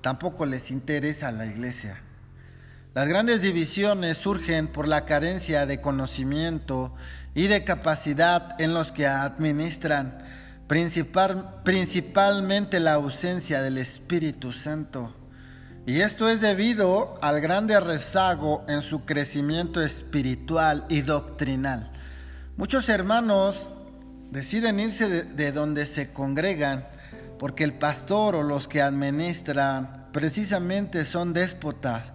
Tampoco 0.02 0.46
les 0.46 0.72
interesa 0.72 1.32
la 1.32 1.46
iglesia. 1.46 2.02
Las 2.96 3.08
grandes 3.08 3.42
divisiones 3.42 4.18
surgen 4.18 4.68
por 4.68 4.88
la 4.88 5.06
carencia 5.06 5.66
de 5.66 5.82
conocimiento 5.82 6.94
y 7.36 7.48
de 7.48 7.64
capacidad 7.64 8.60
en 8.60 8.74
los 8.74 8.92
que 8.92 9.08
administran, 9.08 10.18
principalmente 10.68 12.80
la 12.80 12.94
ausencia 12.94 13.62
del 13.62 13.78
Espíritu 13.78 14.54
Santo. 14.54 15.16
Y 15.86 16.02
esto 16.02 16.30
es 16.30 16.42
debido 16.42 17.18
al 17.22 17.42
grande 17.42 17.80
rezago 17.80 18.66
en 18.68 18.82
su 18.82 19.06
crecimiento 19.06 19.82
espiritual 19.82 20.86
y 20.90 21.02
doctrinal. 21.02 21.92
Muchos 22.58 22.90
hermanos 22.90 23.70
deciden 24.32 24.80
irse 24.80 25.24
de, 25.24 25.52
donde 25.52 25.86
se 25.86 26.12
congregan 26.12 26.88
porque 27.40 27.64
el 27.64 27.74
pastor 27.74 28.36
o 28.36 28.44
los 28.44 28.68
que 28.68 28.82
administran 28.82 30.10
precisamente 30.12 31.06
son 31.06 31.34
déspotas, 31.34 32.12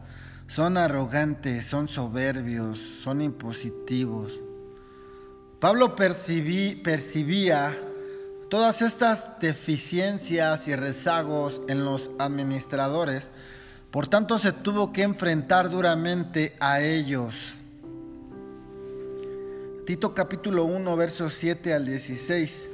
son 0.46 0.76
arrogantes, 0.76 1.66
son 1.66 1.88
soberbios, 1.88 2.78
son 3.02 3.22
impositivos. 3.22 4.32
Pablo 5.60 5.96
percibía 5.96 7.78
todas 8.50 8.82
estas 8.82 9.40
deficiencias 9.40 10.68
y 10.68 10.76
rezagos 10.76 11.62
en 11.68 11.86
los 11.86 12.10
administradores, 12.18 13.30
por 13.90 14.06
tanto 14.08 14.38
se 14.38 14.52
tuvo 14.52 14.92
que 14.92 15.02
enfrentar 15.02 15.70
duramente 15.70 16.54
a 16.60 16.82
ellos. 16.82 17.54
Tito 19.86 20.12
capítulo 20.12 20.64
1, 20.64 20.96
versos 20.96 21.32
7 21.34 21.72
al 21.72 21.86
16. 21.86 22.73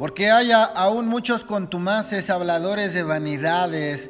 Porque 0.00 0.30
haya 0.30 0.64
aún 0.64 1.08
muchos 1.08 1.44
contumaces, 1.44 2.30
habladores 2.30 2.94
de 2.94 3.02
vanidades 3.02 4.08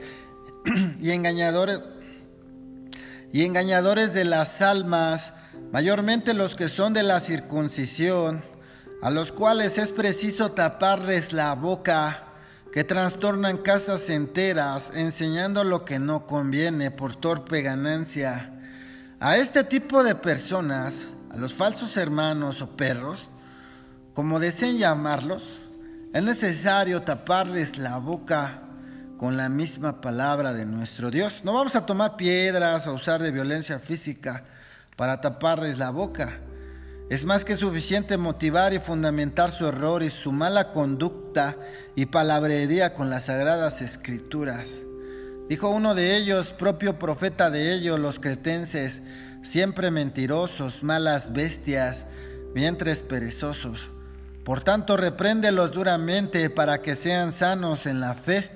y 1.00 1.10
engañadores 1.10 1.80
y 3.32 3.44
engañadores 3.44 4.14
de 4.14 4.24
las 4.24 4.62
almas, 4.62 5.32
mayormente 5.72 6.32
los 6.32 6.54
que 6.54 6.68
son 6.68 6.92
de 6.94 7.02
la 7.02 7.18
circuncisión, 7.18 8.44
a 9.02 9.10
los 9.10 9.32
cuales 9.32 9.78
es 9.78 9.90
preciso 9.90 10.52
taparles 10.52 11.32
la 11.32 11.56
boca, 11.56 12.22
que 12.72 12.84
trastornan 12.84 13.58
casas 13.58 14.10
enteras, 14.10 14.92
enseñando 14.94 15.64
lo 15.64 15.84
que 15.84 15.98
no 15.98 16.24
conviene 16.24 16.92
por 16.92 17.16
torpe 17.16 17.62
ganancia. 17.62 18.52
A 19.18 19.38
este 19.38 19.64
tipo 19.64 20.04
de 20.04 20.14
personas 20.14 21.14
a 21.32 21.36
los 21.36 21.52
falsos 21.52 21.96
hermanos 21.96 22.62
o 22.62 22.76
perros, 22.76 23.28
como 24.14 24.38
deseen 24.38 24.78
llamarlos, 24.78 25.58
es 26.12 26.22
necesario 26.22 27.02
taparles 27.02 27.78
la 27.78 27.98
boca 27.98 28.62
con 29.16 29.36
la 29.36 29.48
misma 29.48 30.00
palabra 30.00 30.52
de 30.52 30.66
nuestro 30.66 31.10
Dios. 31.10 31.42
No 31.44 31.52
vamos 31.54 31.76
a 31.76 31.86
tomar 31.86 32.16
piedras 32.16 32.86
o 32.86 32.94
usar 32.94 33.22
de 33.22 33.30
violencia 33.30 33.78
física 33.78 34.44
para 34.96 35.20
taparles 35.20 35.78
la 35.78 35.90
boca. 35.90 36.40
Es 37.10 37.24
más 37.24 37.44
que 37.44 37.56
suficiente 37.56 38.16
motivar 38.16 38.72
y 38.72 38.80
fundamentar 38.80 39.52
su 39.52 39.66
error 39.66 40.02
y 40.02 40.10
su 40.10 40.32
mala 40.32 40.72
conducta 40.72 41.56
y 41.94 42.06
palabrería 42.06 42.94
con 42.94 43.08
las 43.08 43.26
sagradas 43.26 43.80
escrituras. 43.80 44.68
Dijo 45.48 45.68
uno 45.68 45.94
de 45.94 46.16
ellos, 46.16 46.52
propio 46.52 46.98
profeta 46.98 47.50
de 47.50 47.72
ellos, 47.72 48.00
los 48.00 48.18
cretenses, 48.18 49.02
siempre 49.42 49.90
mentirosos, 49.90 50.82
malas 50.82 51.32
bestias, 51.32 52.06
vientres 52.54 53.02
perezosos. 53.02 53.90
Por 54.44 54.62
tanto, 54.62 54.96
repréndelos 54.96 55.70
duramente 55.72 56.48
para 56.50 56.80
que 56.80 56.96
sean 56.96 57.32
sanos 57.32 57.86
en 57.86 58.00
la 58.00 58.14
fe, 58.14 58.50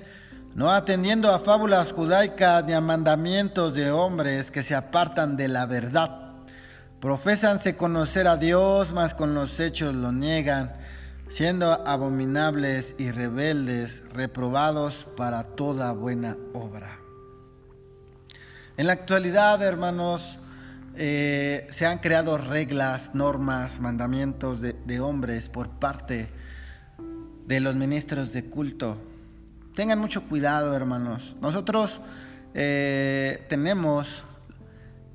no 0.55 0.71
atendiendo 0.71 1.31
a 1.33 1.39
fábulas 1.39 1.91
judaicas 1.91 2.63
ni 2.65 2.73
a 2.73 2.81
mandamientos 2.81 3.73
de 3.73 3.91
hombres 3.91 4.51
que 4.51 4.63
se 4.63 4.73
apartan 4.73 5.37
de 5.37 5.47
la 5.47 5.65
verdad. 5.65 6.21
Profésanse 6.99 7.75
conocer 7.75 8.27
a 8.27 8.37
Dios, 8.37 8.91
mas 8.91 9.13
con 9.13 9.35
los 9.35 9.59
hechos 9.59 9.93
lo 9.93 10.11
niegan, 10.11 10.73
siendo 11.29 11.85
abominables 11.87 12.95
y 12.97 13.11
rebeldes, 13.11 14.03
reprobados 14.11 15.05
para 15.15 15.43
toda 15.43 15.91
buena 15.91 16.35
obra. 16.53 16.99
En 18.77 18.87
la 18.87 18.93
actualidad, 18.93 19.61
hermanos, 19.61 20.39
eh, 20.97 21.67
se 21.69 21.85
han 21.85 21.97
creado 21.97 22.37
reglas, 22.37 23.13
normas, 23.13 23.79
mandamientos 23.79 24.61
de, 24.61 24.99
hombres 25.01 25.49
por 25.49 25.69
parte 25.69 26.29
de 27.45 27.59
los 27.59 27.75
ministros 27.75 28.31
de 28.31 28.45
culto. 28.45 28.97
Tengan 29.75 29.99
mucho 29.99 30.23
cuidado, 30.23 30.73
hermanos. 30.73 31.35
Nosotros 31.41 31.99
eh, 32.53 33.45
tenemos 33.49 34.23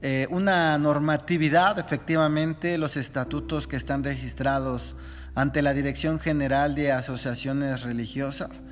eh, 0.02 0.26
una 0.30 0.76
normatividad, 0.76 1.78
efectivamente, 1.78 2.76
los 2.76 2.98
estatutos 2.98 3.66
que 3.66 3.76
están 3.76 4.04
registrados 4.04 4.96
ante 5.34 5.62
la 5.62 5.72
Dirección 5.72 6.20
General 6.20 6.74
de 6.74 6.92
Asociaciones 6.92 7.84
Religiosas. 7.84 8.62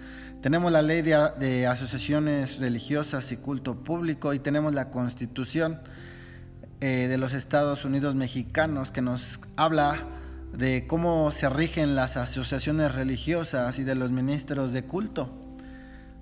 Tenemos 0.43 0.71
la 0.71 0.83
ley 0.83 1.01
de, 1.01 1.17
de 1.41 1.67
asociaciones 1.67 2.61
religiosas 2.61 3.33
y 3.33 3.39
culto 3.39 3.83
público 3.83 4.35
y 4.35 4.39
tenemos 4.39 4.75
la 4.75 4.91
Constitución 4.91 5.81
eh, 6.81 7.09
de 7.09 7.19
los 7.19 7.33
Estados 7.33 7.85
Unidos 7.85 8.15
mexicanos 8.15 8.91
que 8.91 9.03
nos 9.03 9.41
habla 9.57 10.07
de 10.53 10.87
cómo 10.87 11.31
se 11.31 11.49
rigen 11.49 11.95
las 11.95 12.17
asociaciones 12.17 12.95
religiosas 12.95 13.79
y 13.79 13.85
de 13.85 13.95
los 13.95 14.11
ministros 14.11 14.73
de 14.73 14.85
culto. 14.85 15.31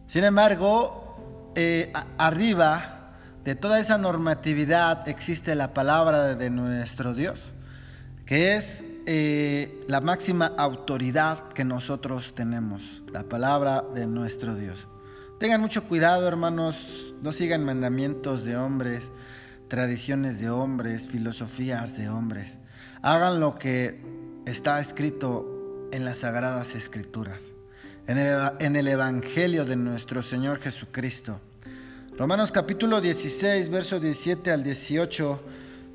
Sin 0.07 0.25
embargo, 0.25 1.53
eh, 1.55 1.93
arriba 2.19 3.13
de 3.45 3.55
toda 3.55 3.81
esa 3.81 3.99
normatividad 3.99 5.09
existe 5.09 5.55
la 5.55 5.73
palabra 5.73 6.35
de 6.35 6.51
nuestro 6.51 7.15
Dios, 7.15 7.41
que 8.25 8.57
es 8.57 8.85
eh, 9.07 9.85
la 9.87 10.01
máxima 10.01 10.53
autoridad 10.59 11.49
que 11.51 11.65
nosotros 11.65 12.35
tenemos, 12.35 12.83
la 13.13 13.23
palabra 13.23 13.85
de 13.95 14.07
nuestro 14.07 14.55
Dios. 14.55 14.89
Tengan 15.39 15.61
mucho 15.61 15.85
cuidado, 15.85 16.27
hermanos, 16.27 16.77
no 17.23 17.31
sigan 17.31 17.65
mandamientos 17.65 18.45
de 18.45 18.57
hombres, 18.57 19.13
tradiciones 19.69 20.41
de 20.41 20.51
hombres, 20.51 21.09
filosofías 21.09 21.97
de 21.97 22.09
hombres. 22.09 22.59
Hagan 23.03 23.41
lo 23.41 23.59
que 23.59 24.01
está 24.47 24.81
escrito 24.81 25.89
en 25.93 26.05
las 26.05 26.19
sagradas 26.19 26.75
escrituras, 26.75 27.43
en 28.07 28.77
el, 28.77 28.89
Evangelio 28.89 29.65
de 29.65 29.77
nuestro 29.77 30.23
Señor 30.23 30.61
Jesucristo. 30.61 31.41
Romanos 32.17 32.53
capítulo 32.53 33.01
16, 33.01 33.69
verso 33.69 34.01
17 34.01 34.51
al 34.51 34.63
18. 34.63 35.43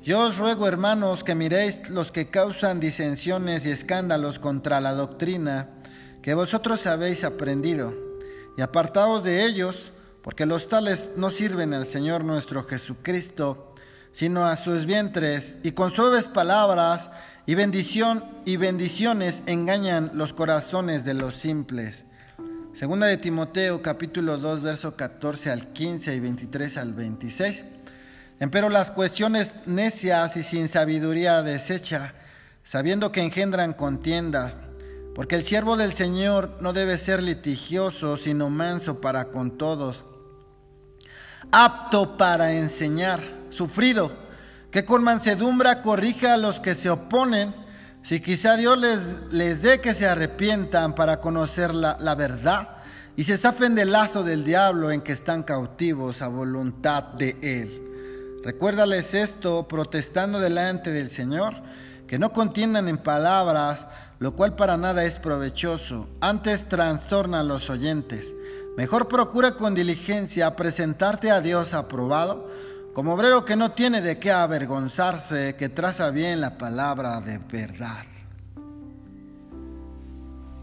Yo 0.04 0.28
os 0.28 0.38
ruego, 0.38 0.66
hermanos, 0.66 1.24
que 1.24 1.34
miréis 1.34 1.88
los 1.88 2.12
que 2.12 2.28
causan 2.28 2.80
disensiones 2.80 3.64
y 3.64 3.70
escándalos 3.70 4.38
contra 4.38 4.80
la 4.80 4.92
doctrina 4.92 5.68
que 6.22 6.34
vosotros 6.34 6.86
habéis 6.86 7.24
aprendido, 7.24 7.92
y 8.56 8.62
apartaos 8.62 9.24
de 9.24 9.44
ellos, 9.44 9.91
porque 10.22 10.46
los 10.46 10.68
tales 10.68 11.10
no 11.16 11.30
sirven 11.30 11.74
al 11.74 11.86
Señor 11.86 12.24
nuestro 12.24 12.64
Jesucristo, 12.64 13.74
sino 14.12 14.46
a 14.46 14.56
sus 14.56 14.86
vientres, 14.86 15.58
y 15.62 15.72
con 15.72 15.90
suaves 15.90 16.28
palabras 16.28 17.10
y 17.44 17.54
bendición 17.54 18.24
y 18.44 18.56
bendiciones 18.56 19.42
engañan 19.46 20.12
los 20.14 20.32
corazones 20.32 21.04
de 21.04 21.14
los 21.14 21.34
simples. 21.34 22.04
Segunda 22.72 23.06
de 23.06 23.16
Timoteo 23.16 23.82
capítulo 23.82 24.38
2 24.38 24.62
verso 24.62 24.96
14 24.96 25.50
al 25.50 25.72
15 25.72 26.14
y 26.14 26.20
23 26.20 26.76
al 26.76 26.94
26. 26.94 27.64
Empero 28.38 28.68
las 28.68 28.90
cuestiones 28.90 29.52
necias 29.66 30.36
y 30.36 30.42
sin 30.42 30.68
sabiduría 30.68 31.42
desecha, 31.42 32.14
sabiendo 32.64 33.12
que 33.12 33.22
engendran 33.22 33.72
contiendas, 33.72 34.58
porque 35.14 35.34
el 35.34 35.44
siervo 35.44 35.76
del 35.76 35.92
Señor 35.92 36.56
no 36.60 36.72
debe 36.72 36.96
ser 36.96 37.22
litigioso, 37.22 38.16
sino 38.16 38.50
manso 38.50 39.00
para 39.00 39.26
con 39.26 39.58
todos 39.58 40.06
apto 41.52 42.16
para 42.16 42.54
enseñar, 42.54 43.20
sufrido, 43.50 44.10
que 44.70 44.84
con 44.86 45.04
mansedumbre 45.04 45.68
corrija 45.82 46.34
a 46.34 46.38
los 46.38 46.58
que 46.58 46.74
se 46.74 46.88
oponen, 46.88 47.54
si 48.02 48.20
quizá 48.20 48.56
Dios 48.56 48.78
les, 49.30 49.62
dé 49.62 49.80
que 49.80 49.94
se 49.94 50.08
arrepientan 50.08 50.94
para 50.94 51.20
conocer 51.20 51.72
la, 51.74 51.96
la 52.00 52.16
verdad 52.16 52.68
y 53.14 53.24
se 53.24 53.36
zafen 53.36 53.74
del 53.74 53.92
lazo 53.92 54.24
del 54.24 54.44
diablo 54.44 54.90
en 54.90 55.02
que 55.02 55.12
están 55.12 55.42
cautivos 55.42 56.22
a 56.22 56.28
voluntad 56.28 57.02
de 57.02 57.36
Él. 57.42 58.40
Recuérdales 58.42 59.14
esto, 59.14 59.68
protestando 59.68 60.40
delante 60.40 60.90
del 60.90 61.10
Señor, 61.10 61.54
que 62.08 62.18
no 62.18 62.32
contiendan 62.32 62.88
en 62.88 62.98
palabras, 62.98 63.86
lo 64.18 64.34
cual 64.34 64.56
para 64.56 64.78
nada 64.78 65.04
es 65.04 65.18
provechoso, 65.18 66.08
antes 66.20 66.68
trastorna 66.68 67.40
a 67.40 67.44
los 67.44 67.70
oyentes 67.70 68.34
Mejor 68.76 69.06
procura 69.06 69.54
con 69.54 69.74
diligencia 69.74 70.56
presentarte 70.56 71.30
a 71.30 71.42
Dios 71.42 71.74
aprobado, 71.74 72.48
como 72.94 73.12
obrero 73.12 73.44
que 73.44 73.54
no 73.54 73.72
tiene 73.72 74.00
de 74.00 74.18
qué 74.18 74.32
avergonzarse, 74.32 75.56
que 75.56 75.68
traza 75.68 76.10
bien 76.10 76.40
la 76.40 76.56
palabra 76.56 77.20
de 77.20 77.36
verdad. 77.36 78.04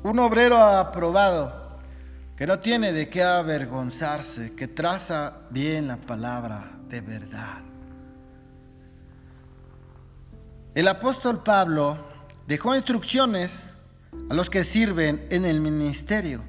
Un 0.01 0.17
obrero 0.17 0.57
aprobado, 0.57 1.77
que 2.35 2.47
no 2.47 2.59
tiene 2.59 2.93
de 2.93 3.09
qué 3.09 3.21
avergonzarse, 3.21 4.55
que 4.55 4.67
traza 4.67 5.33
bien 5.51 5.87
la 5.87 5.97
palabra 5.97 6.71
de 6.89 7.01
verdad. 7.01 7.61
El 10.73 10.87
apóstol 10.87 11.43
Pablo 11.43 11.97
dejó 12.47 12.75
instrucciones 12.75 13.65
a 14.31 14.33
los 14.33 14.49
que 14.49 14.63
sirven 14.63 15.27
en 15.29 15.45
el 15.45 15.61
ministerio 15.61 16.48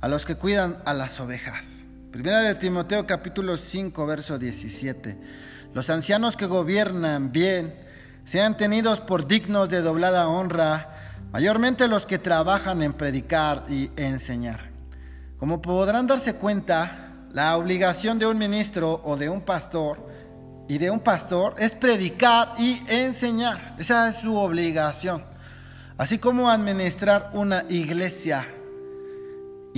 a 0.00 0.08
los 0.08 0.24
que 0.24 0.36
cuidan 0.36 0.78
a 0.84 0.94
las 0.94 1.18
ovejas. 1.20 1.64
Primera 2.12 2.40
de 2.40 2.54
Timoteo 2.54 3.06
capítulo 3.06 3.56
5, 3.56 4.06
verso 4.06 4.38
17. 4.38 5.18
Los 5.74 5.90
ancianos 5.90 6.36
que 6.36 6.46
gobiernan 6.46 7.32
bien 7.32 7.74
sean 8.24 8.56
tenidos 8.56 9.00
por 9.00 9.26
dignos 9.26 9.68
de 9.68 9.82
doblada 9.82 10.28
honra, 10.28 11.24
mayormente 11.32 11.88
los 11.88 12.06
que 12.06 12.18
trabajan 12.18 12.82
en 12.82 12.92
predicar 12.92 13.64
y 13.68 13.90
enseñar. 13.96 14.70
Como 15.38 15.60
podrán 15.60 16.06
darse 16.06 16.34
cuenta, 16.34 17.12
la 17.32 17.56
obligación 17.56 18.18
de 18.18 18.26
un 18.26 18.38
ministro 18.38 19.00
o 19.04 19.16
de 19.16 19.28
un 19.28 19.42
pastor 19.42 20.08
y 20.68 20.78
de 20.78 20.90
un 20.90 21.00
pastor 21.00 21.54
es 21.58 21.72
predicar 21.72 22.52
y 22.58 22.80
enseñar. 22.88 23.74
Esa 23.78 24.08
es 24.08 24.16
su 24.16 24.36
obligación. 24.36 25.24
Así 25.96 26.18
como 26.18 26.50
administrar 26.50 27.30
una 27.34 27.64
iglesia. 27.68 28.46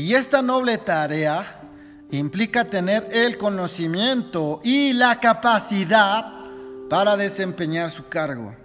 Y 0.00 0.14
esta 0.14 0.40
noble 0.40 0.78
tarea 0.78 1.60
implica 2.10 2.64
tener 2.64 3.06
el 3.12 3.36
conocimiento 3.36 4.58
y 4.64 4.94
la 4.94 5.20
capacidad 5.20 6.24
para 6.88 7.18
desempeñar 7.18 7.90
su 7.90 8.08
cargo. 8.08 8.56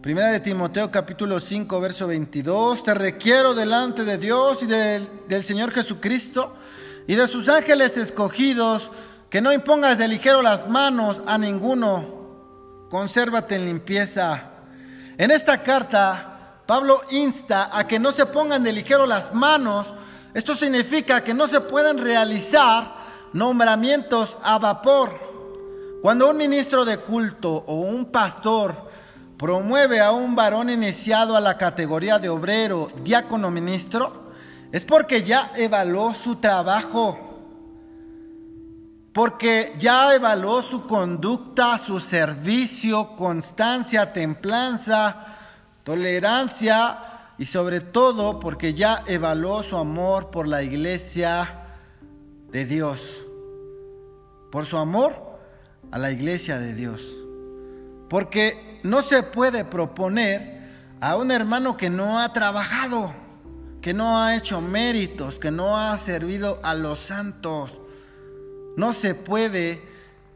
Primera 0.00 0.28
de 0.28 0.40
Timoteo 0.40 0.90
capítulo 0.90 1.40
5 1.40 1.78
verso 1.78 2.06
22, 2.06 2.84
te 2.84 2.94
requiero 2.94 3.52
delante 3.52 4.04
de 4.04 4.16
Dios 4.16 4.62
y 4.62 4.66
del, 4.66 5.06
del 5.28 5.44
Señor 5.44 5.72
Jesucristo 5.72 6.56
y 7.06 7.14
de 7.14 7.28
sus 7.28 7.46
ángeles 7.50 7.98
escogidos 7.98 8.90
que 9.28 9.42
no 9.42 9.52
impongas 9.52 9.98
de 9.98 10.08
ligero 10.08 10.40
las 10.40 10.70
manos 10.70 11.22
a 11.26 11.36
ninguno, 11.36 12.86
consérvate 12.88 13.56
en 13.56 13.66
limpieza. 13.66 14.52
En 15.18 15.30
esta 15.30 15.62
carta, 15.62 16.33
Pablo 16.66 17.00
insta 17.10 17.70
a 17.72 17.86
que 17.86 17.98
no 17.98 18.12
se 18.12 18.26
pongan 18.26 18.64
de 18.64 18.72
ligero 18.72 19.06
las 19.06 19.34
manos. 19.34 19.92
Esto 20.32 20.56
significa 20.56 21.22
que 21.22 21.34
no 21.34 21.46
se 21.46 21.60
pueden 21.60 21.98
realizar 21.98 22.94
nombramientos 23.32 24.38
a 24.42 24.58
vapor. 24.58 25.18
Cuando 26.02 26.30
un 26.30 26.36
ministro 26.36 26.84
de 26.84 26.98
culto 26.98 27.64
o 27.66 27.80
un 27.80 28.06
pastor 28.06 28.90
promueve 29.36 30.00
a 30.00 30.12
un 30.12 30.34
varón 30.34 30.70
iniciado 30.70 31.36
a 31.36 31.40
la 31.40 31.58
categoría 31.58 32.18
de 32.18 32.28
obrero, 32.28 32.90
diácono, 33.02 33.50
ministro, 33.50 34.24
es 34.72 34.84
porque 34.84 35.22
ya 35.22 35.52
evaluó 35.56 36.14
su 36.14 36.36
trabajo 36.36 37.24
porque 39.14 39.72
ya 39.78 40.12
evaluó 40.12 40.60
su 40.60 40.88
conducta, 40.88 41.78
su 41.78 42.00
servicio, 42.00 43.14
constancia, 43.14 44.12
templanza, 44.12 45.33
tolerancia 45.84 47.32
y 47.38 47.46
sobre 47.46 47.80
todo 47.80 48.40
porque 48.40 48.74
ya 48.74 49.02
evaluó 49.06 49.62
su 49.62 49.76
amor 49.76 50.30
por 50.30 50.48
la 50.48 50.62
iglesia 50.62 51.60
de 52.50 52.64
Dios, 52.64 53.00
por 54.50 54.66
su 54.66 54.76
amor 54.78 55.38
a 55.90 55.98
la 55.98 56.10
iglesia 56.10 56.58
de 56.58 56.74
Dios. 56.74 57.02
Porque 58.08 58.80
no 58.82 59.02
se 59.02 59.22
puede 59.22 59.64
proponer 59.64 60.54
a 61.00 61.16
un 61.16 61.30
hermano 61.30 61.76
que 61.76 61.90
no 61.90 62.20
ha 62.20 62.32
trabajado, 62.32 63.12
que 63.80 63.92
no 63.92 64.22
ha 64.22 64.36
hecho 64.36 64.60
méritos, 64.60 65.38
que 65.38 65.50
no 65.50 65.76
ha 65.76 65.96
servido 65.98 66.60
a 66.62 66.74
los 66.74 66.98
santos. 67.00 67.80
No 68.76 68.92
se 68.92 69.14
puede, 69.14 69.82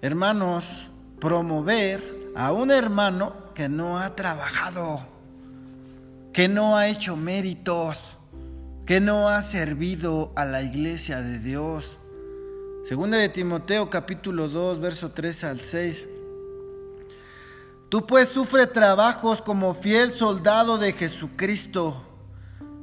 hermanos, 0.02 0.88
promover 1.20 2.32
a 2.36 2.52
un 2.52 2.70
hermano 2.70 3.32
que 3.54 3.68
no 3.68 3.98
ha 3.98 4.14
trabajado, 4.14 5.00
que 6.32 6.48
no 6.48 6.76
ha 6.76 6.88
hecho 6.88 7.16
méritos, 7.16 8.16
que 8.86 9.00
no 9.00 9.28
ha 9.28 9.42
servido 9.42 10.32
a 10.36 10.44
la 10.44 10.62
iglesia 10.62 11.20
de 11.22 11.38
Dios. 11.38 11.98
Segunda 12.84 13.18
de 13.18 13.28
Timoteo 13.28 13.90
capítulo 13.90 14.48
2, 14.48 14.80
verso 14.80 15.10
3 15.10 15.44
al 15.44 15.60
6. 15.60 16.08
Tú 17.88 18.06
pues 18.06 18.28
sufre 18.28 18.66
trabajos 18.66 19.40
como 19.40 19.74
fiel 19.74 20.12
soldado 20.12 20.78
de 20.78 20.92
Jesucristo. 20.92 22.04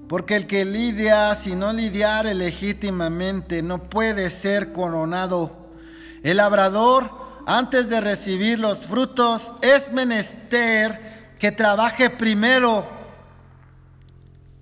Porque 0.07 0.35
el 0.35 0.47
que 0.47 0.65
lidia, 0.65 1.33
si 1.35 1.55
no 1.55 1.73
lidiare 1.73 2.33
legítimamente, 2.33 3.63
no 3.63 3.89
puede 3.89 4.29
ser 4.29 4.73
coronado. 4.73 5.69
El 6.21 6.37
labrador, 6.37 7.09
antes 7.47 7.89
de 7.89 8.01
recibir 8.01 8.59
los 8.59 8.79
frutos, 8.79 9.41
es 9.61 9.91
menester 9.91 11.35
que 11.39 11.51
trabaje 11.51 12.09
primero. 12.09 12.94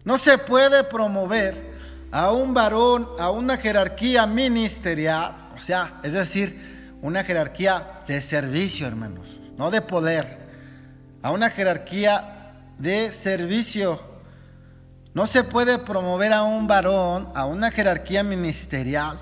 No 0.06 0.18
se 0.18 0.38
puede 0.38 0.84
promover 0.84 1.74
a 2.12 2.32
un 2.32 2.54
varón 2.54 3.08
a 3.20 3.32
una 3.32 3.58
jerarquía 3.58 4.26
ministerial, 4.28 5.50
o 5.56 5.60
sea, 5.60 6.00
es 6.04 6.14
decir, 6.14 6.94
una 7.02 7.24
jerarquía 7.24 8.00
de 8.08 8.22
servicio, 8.22 8.88
hermanos, 8.88 9.40
no 9.58 9.72
de 9.72 9.82
poder, 9.82 10.38
a 11.22 11.32
una 11.32 11.50
jerarquía 11.50 12.54
de 12.78 13.12
servicio 13.12 14.14
no 15.14 15.28
se 15.28 15.44
puede 15.44 15.78
promover 15.78 16.34
a 16.34 16.42
un 16.42 16.66
varón 16.66 17.30
a 17.36 17.46
una 17.46 17.70
jerarquía 17.70 18.24
ministerial 18.24 19.20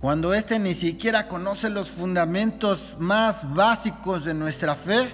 cuando 0.00 0.34
éste 0.34 0.58
ni 0.58 0.74
siquiera 0.74 1.28
conoce 1.28 1.70
los 1.70 1.90
fundamentos 1.90 2.96
más 2.98 3.54
básicos 3.54 4.24
de 4.24 4.34
nuestra 4.34 4.74
fe. 4.74 5.12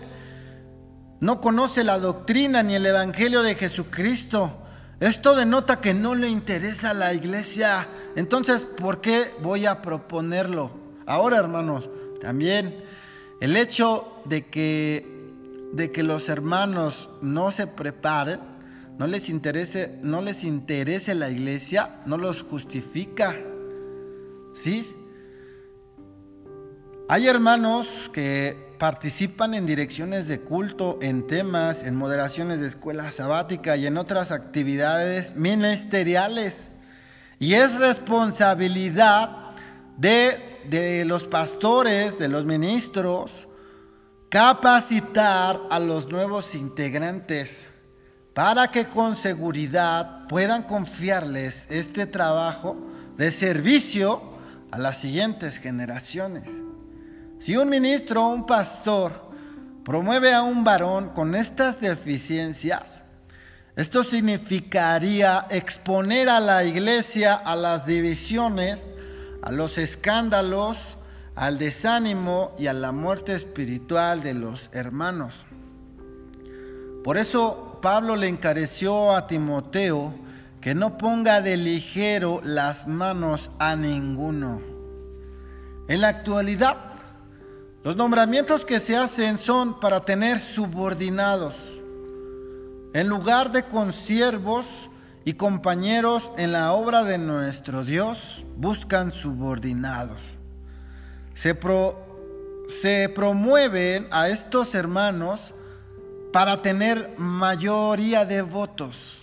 No 1.20 1.42
conoce 1.42 1.84
la 1.84 1.98
doctrina 1.98 2.62
ni 2.62 2.74
el 2.74 2.86
Evangelio 2.86 3.42
de 3.42 3.54
Jesucristo. 3.54 4.63
Esto 5.00 5.34
denota 5.34 5.80
que 5.80 5.94
no 5.94 6.14
le 6.14 6.28
interesa 6.28 6.90
a 6.90 6.94
la 6.94 7.14
iglesia. 7.14 7.88
Entonces, 8.16 8.64
¿por 8.64 9.00
qué 9.00 9.30
voy 9.42 9.66
a 9.66 9.82
proponerlo? 9.82 10.70
Ahora, 11.06 11.38
hermanos, 11.38 11.88
también 12.20 12.76
el 13.40 13.56
hecho 13.56 14.22
de 14.24 14.46
que, 14.46 15.06
de 15.72 15.90
que 15.90 16.02
los 16.02 16.28
hermanos 16.28 17.08
no 17.20 17.50
se 17.50 17.66
preparen 17.66 18.54
no 18.98 19.08
les 19.08 19.28
interese, 19.28 19.98
no 20.02 20.22
les 20.22 20.44
interese 20.44 21.14
la 21.14 21.28
iglesia, 21.28 21.96
no 22.06 22.16
los 22.16 22.42
justifica. 22.42 23.36
¿Sí? 24.54 24.88
Hay 27.08 27.26
hermanos 27.26 27.88
que 28.12 28.73
participan 28.78 29.54
en 29.54 29.66
direcciones 29.66 30.26
de 30.26 30.40
culto, 30.40 30.98
en 31.02 31.26
temas, 31.26 31.84
en 31.84 31.96
moderaciones 31.96 32.60
de 32.60 32.68
escuela 32.68 33.10
sabática 33.10 33.76
y 33.76 33.86
en 33.86 33.96
otras 33.96 34.30
actividades 34.30 35.36
ministeriales. 35.36 36.68
Y 37.38 37.54
es 37.54 37.74
responsabilidad 37.74 39.30
de, 39.96 40.38
de 40.68 41.04
los 41.04 41.24
pastores, 41.24 42.18
de 42.18 42.28
los 42.28 42.44
ministros, 42.44 43.48
capacitar 44.28 45.60
a 45.70 45.78
los 45.78 46.08
nuevos 46.08 46.54
integrantes 46.54 47.66
para 48.34 48.68
que 48.68 48.86
con 48.86 49.14
seguridad 49.14 50.26
puedan 50.28 50.64
confiarles 50.64 51.68
este 51.70 52.06
trabajo 52.06 52.76
de 53.16 53.30
servicio 53.30 54.34
a 54.72 54.78
las 54.78 54.98
siguientes 54.98 55.58
generaciones. 55.58 56.50
Si 57.44 57.58
un 57.58 57.68
ministro 57.68 58.24
o 58.24 58.28
un 58.30 58.46
pastor 58.46 59.12
promueve 59.84 60.32
a 60.32 60.42
un 60.42 60.64
varón 60.64 61.10
con 61.10 61.34
estas 61.34 61.78
deficiencias, 61.78 63.04
esto 63.76 64.02
significaría 64.02 65.44
exponer 65.50 66.30
a 66.30 66.40
la 66.40 66.64
iglesia 66.64 67.34
a 67.34 67.54
las 67.54 67.84
divisiones, 67.84 68.88
a 69.42 69.52
los 69.52 69.76
escándalos, 69.76 70.96
al 71.34 71.58
desánimo 71.58 72.54
y 72.58 72.68
a 72.68 72.72
la 72.72 72.92
muerte 72.92 73.34
espiritual 73.34 74.22
de 74.22 74.32
los 74.32 74.70
hermanos. 74.72 75.44
Por 77.04 77.18
eso 77.18 77.78
Pablo 77.82 78.16
le 78.16 78.28
encareció 78.28 79.14
a 79.14 79.26
Timoteo 79.26 80.14
que 80.62 80.74
no 80.74 80.96
ponga 80.96 81.42
de 81.42 81.58
ligero 81.58 82.40
las 82.42 82.88
manos 82.88 83.50
a 83.58 83.76
ninguno. 83.76 84.62
En 85.88 86.00
la 86.00 86.08
actualidad, 86.08 86.93
los 87.84 87.96
nombramientos 87.96 88.64
que 88.64 88.80
se 88.80 88.96
hacen 88.96 89.36
son 89.36 89.78
para 89.78 90.06
tener 90.06 90.40
subordinados, 90.40 91.54
en 92.94 93.08
lugar 93.08 93.52
de 93.52 93.62
consiervos 93.64 94.64
y 95.26 95.34
compañeros 95.34 96.32
en 96.38 96.52
la 96.52 96.72
obra 96.72 97.04
de 97.04 97.18
nuestro 97.18 97.84
Dios, 97.84 98.46
buscan 98.56 99.12
subordinados. 99.12 100.18
Se, 101.34 101.58
se 102.68 103.08
promueven 103.10 104.08
a 104.10 104.30
estos 104.30 104.74
hermanos 104.74 105.52
para 106.32 106.56
tener 106.56 107.14
mayoría 107.18 108.24
de 108.24 108.40
votos. 108.40 109.18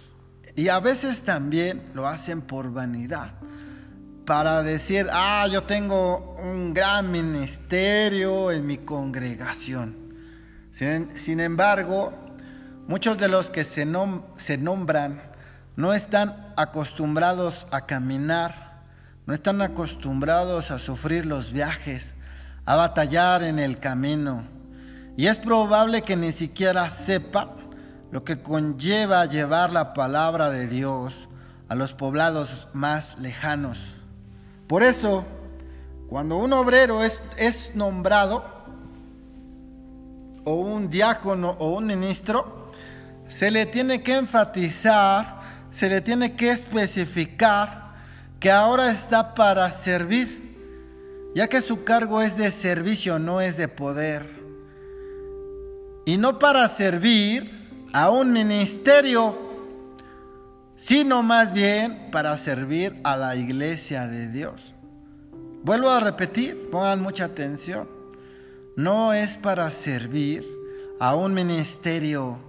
Y 0.55 0.67
a 0.67 0.79
veces 0.79 1.23
también 1.23 1.89
lo 1.95 2.07
hacen 2.07 2.41
por 2.41 2.71
vanidad. 2.71 3.33
Para 4.31 4.63
decir, 4.63 5.09
ah, 5.11 5.45
yo 5.51 5.63
tengo 5.63 6.37
un 6.41 6.73
gran 6.73 7.11
ministerio 7.11 8.49
en 8.49 8.65
mi 8.65 8.77
congregación. 8.77 9.93
Sin, 10.71 11.41
embargo, 11.41 12.13
muchos 12.87 13.17
de 13.17 13.27
los 13.27 13.49
que 13.49 13.65
se, 13.65 13.85
se 14.37 14.57
nombran 14.57 15.21
no 15.75 15.93
están 15.93 16.53
acostumbrados 16.55 17.67
a 17.71 17.85
caminar 17.85 18.85
no 19.25 19.33
están 19.33 19.61
acostumbrados 19.61 20.71
a 20.71 20.79
sufrir 20.79 21.25
los 21.25 21.51
viajes, 21.51 22.13
a 22.65 22.77
batallar 22.77 23.43
en 23.43 23.59
el 23.59 23.79
camino. 23.79 24.45
Y 25.17 25.27
es 25.27 25.39
probable 25.39 26.03
que 26.03 26.15
ni 26.15 26.31
siquiera 26.31 26.89
sepan 26.89 27.49
lo 28.13 28.23
que 28.23 28.41
conlleva 28.41 29.25
llevar 29.25 29.73
la 29.73 29.93
palabra 29.93 30.49
de 30.51 30.67
Dios 30.67 31.27
a 31.67 31.75
los 31.75 31.91
poblados 31.91 32.69
más 32.71 33.19
lejanos. 33.19 34.00
Por 34.71 34.83
eso, 34.83 35.25
cuando 36.07 36.37
un 36.37 36.53
obrero 36.53 37.03
es, 37.03 37.19
es 37.35 37.75
nombrado, 37.75 38.45
o 40.45 40.53
un 40.53 40.89
diácono 40.89 41.57
o 41.59 41.71
un 41.71 41.87
ministro, 41.87 42.71
se 43.27 43.51
le 43.51 43.65
tiene 43.65 44.01
que 44.01 44.15
enfatizar, 44.15 45.41
se 45.71 45.89
le 45.89 45.99
tiene 45.99 46.37
que 46.37 46.51
especificar 46.51 47.95
que 48.39 48.49
ahora 48.49 48.91
está 48.91 49.35
para 49.35 49.69
servir, 49.71 50.55
ya 51.35 51.49
que 51.49 51.59
su 51.59 51.83
cargo 51.83 52.21
es 52.21 52.37
de 52.37 52.49
servicio, 52.49 53.19
no 53.19 53.41
es 53.41 53.57
de 53.57 53.67
poder. 53.67 54.25
Y 56.05 56.17
no 56.17 56.39
para 56.39 56.65
servir 56.69 57.89
a 57.91 58.09
un 58.09 58.31
ministerio 58.31 59.50
sino 60.81 61.21
más 61.21 61.53
bien 61.53 62.09
para 62.11 62.35
servir 62.39 62.99
a 63.03 63.15
la 63.15 63.35
iglesia 63.35 64.07
de 64.07 64.27
Dios. 64.29 64.73
Vuelvo 65.63 65.91
a 65.91 65.99
repetir, 65.99 66.71
pongan 66.71 67.03
mucha 67.03 67.25
atención. 67.25 67.87
No 68.75 69.13
es 69.13 69.37
para 69.37 69.69
servir 69.69 70.43
a 70.99 71.13
un 71.13 71.35
ministerio, 71.35 72.39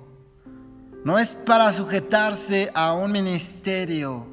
no 1.05 1.19
es 1.19 1.33
para 1.33 1.75
sujetarse 1.75 2.71
a 2.73 2.95
un 2.95 3.13
ministerio, 3.13 4.27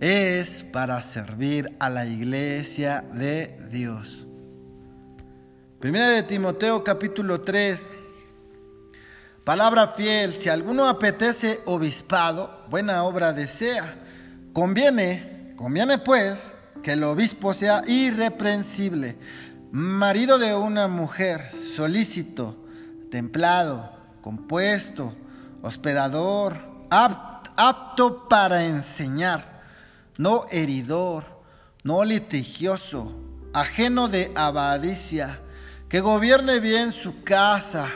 es 0.00 0.62
para 0.72 1.02
servir 1.02 1.76
a 1.78 1.90
la 1.90 2.06
iglesia 2.06 3.04
de 3.12 3.54
Dios. 3.70 4.26
Primera 5.78 6.08
de 6.08 6.22
Timoteo 6.22 6.82
capítulo 6.82 7.42
3 7.42 7.91
Palabra 9.44 9.88
fiel, 9.88 10.34
si 10.34 10.48
alguno 10.48 10.86
apetece 10.86 11.62
obispado, 11.64 12.64
buena 12.70 13.02
obra 13.02 13.32
desea. 13.32 13.96
Conviene, 14.52 15.54
conviene 15.56 15.98
pues 15.98 16.52
que 16.80 16.92
el 16.92 17.02
obispo 17.02 17.52
sea 17.52 17.82
irreprensible, 17.88 19.16
marido 19.72 20.38
de 20.38 20.54
una 20.54 20.86
mujer, 20.86 21.50
solícito, 21.50 22.56
templado, 23.10 23.90
compuesto, 24.20 25.12
hospedador, 25.60 26.58
apto 26.88 28.28
para 28.28 28.66
enseñar, 28.66 29.64
no 30.18 30.46
heridor, 30.52 31.24
no 31.82 32.04
litigioso, 32.04 33.12
ajeno 33.54 34.06
de 34.06 34.30
avaricia, 34.36 35.40
que 35.88 35.98
gobierne 35.98 36.60
bien 36.60 36.92
su 36.92 37.24
casa 37.24 37.90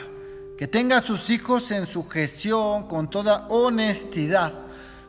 que 0.57 0.67
tenga 0.67 0.97
a 0.97 1.01
sus 1.01 1.29
hijos 1.29 1.69
en 1.69 1.85
sujeción 1.85 2.87
con 2.87 3.09
toda 3.09 3.47
honestidad, 3.49 4.53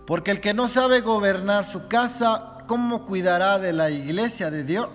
porque 0.06 0.30
el 0.30 0.40
que 0.40 0.52
no 0.52 0.68
sabe 0.68 1.00
gobernar 1.00 1.64
su 1.64 1.88
casa, 1.88 2.58
¿cómo 2.66 3.06
cuidará 3.06 3.58
de 3.58 3.72
la 3.72 3.90
iglesia 3.90 4.50
de 4.50 4.62
Dios? 4.62 4.90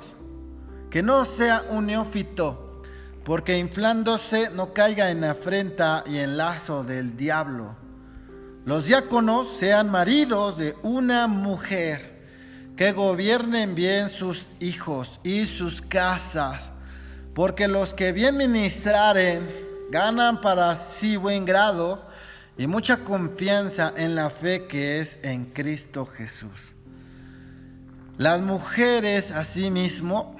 Que 0.92 1.02
no 1.02 1.26
sea 1.26 1.64
un 1.72 1.88
neófito, 1.88 2.84
porque 3.26 3.58
inflándose 3.58 4.52
no 4.52 4.74
caiga 4.74 5.10
en 5.10 5.24
afrenta 5.24 6.04
y 6.06 6.18
en 6.18 6.38
lazo 6.38 6.84
del 6.84 7.18
diablo. 7.18 7.76
Los 8.64 8.86
diáconos 8.86 9.58
sean 9.58 9.90
maridos 9.90 10.58
de 10.58 10.76
una 10.84 11.28
mujer, 11.28 12.14
que 12.78 12.92
gobiernen 12.92 13.74
bien 13.74 14.10
sus 14.10 14.52
hijos 14.60 15.20
y 15.24 15.46
sus 15.48 15.82
casas, 15.82 16.72
porque 17.34 17.68
los 17.68 17.94
que 17.94 18.12
bien 18.12 18.38
ministraren, 18.38 19.73
ganan 19.92 20.42
para 20.42 20.76
sí 20.76 21.18
buen 21.18 21.46
grado 21.46 22.02
y 22.58 22.68
mucha 22.68 22.98
confianza 22.98 23.94
en 23.96 24.16
la 24.16 24.30
fe 24.30 24.68
que 24.68 25.00
es 25.00 25.20
en 25.24 25.46
Cristo 25.46 26.06
Jesús. 26.06 26.52
Las 28.18 28.42
mujeres 28.42 29.32
asimismo, 29.32 30.38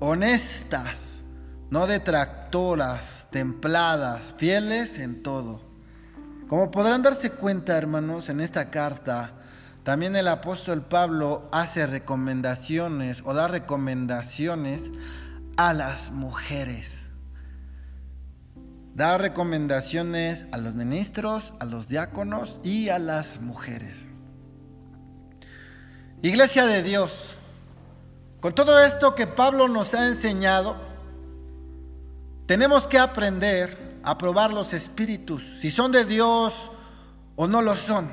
honestas, 0.00 1.20
no 1.70 1.86
detractoras, 1.86 3.28
templadas, 3.30 4.34
fieles 4.38 4.98
en 4.98 5.22
todo. 5.22 5.60
Como 6.48 6.70
podrán 6.70 7.02
darse 7.02 7.30
cuenta, 7.30 7.76
hermanos, 7.76 8.28
en 8.28 8.40
esta 8.40 8.70
carta, 8.70 9.32
también 9.82 10.16
el 10.16 10.28
apóstol 10.28 10.82
Pablo 10.82 11.48
hace 11.52 11.86
recomendaciones 11.86 13.22
o 13.24 13.34
da 13.34 13.48
recomendaciones 13.48 14.90
a 15.56 15.74
las 15.74 16.10
mujeres 16.10 17.05
da 18.96 19.18
recomendaciones 19.18 20.46
a 20.52 20.56
los 20.56 20.74
ministros, 20.74 21.52
a 21.60 21.66
los 21.66 21.86
diáconos 21.86 22.58
y 22.64 22.88
a 22.88 22.98
las 22.98 23.42
mujeres. 23.42 24.08
Iglesia 26.22 26.64
de 26.64 26.82
Dios, 26.82 27.36
con 28.40 28.54
todo 28.54 28.82
esto 28.82 29.14
que 29.14 29.26
Pablo 29.26 29.68
nos 29.68 29.92
ha 29.92 30.08
enseñado, 30.08 30.80
tenemos 32.46 32.86
que 32.86 32.98
aprender 32.98 33.98
a 34.02 34.16
probar 34.16 34.50
los 34.50 34.72
espíritus, 34.72 35.42
si 35.60 35.70
son 35.70 35.92
de 35.92 36.06
Dios 36.06 36.54
o 37.36 37.46
no 37.46 37.60
lo 37.60 37.76
son. 37.76 38.08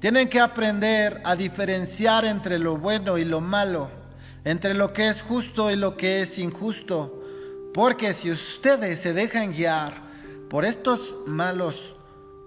Tienen 0.00 0.28
que 0.28 0.40
aprender 0.40 1.20
a 1.22 1.36
diferenciar 1.36 2.24
entre 2.24 2.58
lo 2.58 2.76
bueno 2.76 3.18
y 3.18 3.24
lo 3.24 3.40
malo, 3.40 3.88
entre 4.42 4.74
lo 4.74 4.92
que 4.92 5.10
es 5.10 5.22
justo 5.22 5.70
y 5.70 5.76
lo 5.76 5.96
que 5.96 6.22
es 6.22 6.40
injusto 6.40 7.19
porque 7.72 8.14
si 8.14 8.30
ustedes 8.30 9.00
se 9.00 9.12
dejan 9.12 9.52
guiar 9.52 10.02
por 10.48 10.64
estos 10.64 11.18
malos 11.26 11.96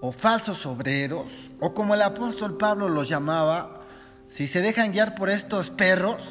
o 0.00 0.12
falsos 0.12 0.66
obreros, 0.66 1.32
o 1.60 1.72
como 1.72 1.94
el 1.94 2.02
apóstol 2.02 2.56
Pablo 2.58 2.88
los 2.88 3.08
llamaba, 3.08 3.82
si 4.28 4.46
se 4.46 4.60
dejan 4.60 4.92
guiar 4.92 5.14
por 5.14 5.30
estos 5.30 5.70
perros, 5.70 6.22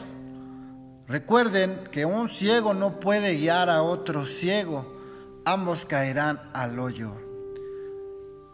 recuerden 1.08 1.88
que 1.92 2.06
un 2.06 2.30
ciego 2.30 2.74
no 2.74 3.00
puede 3.00 3.36
guiar 3.36 3.70
a 3.70 3.82
otro 3.82 4.26
ciego, 4.26 4.94
ambos 5.46 5.86
caerán 5.86 6.40
al 6.54 6.80
hoyo. 6.80 7.16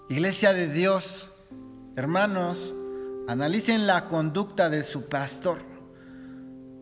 Iglesia 0.07 0.53
de 0.53 0.71
Dios, 0.71 1.29
hermanos, 1.95 2.73
analicen 3.27 3.85
la 3.85 4.07
conducta 4.07 4.69
de 4.69 4.83
su 4.83 5.05
pastor. 5.05 5.59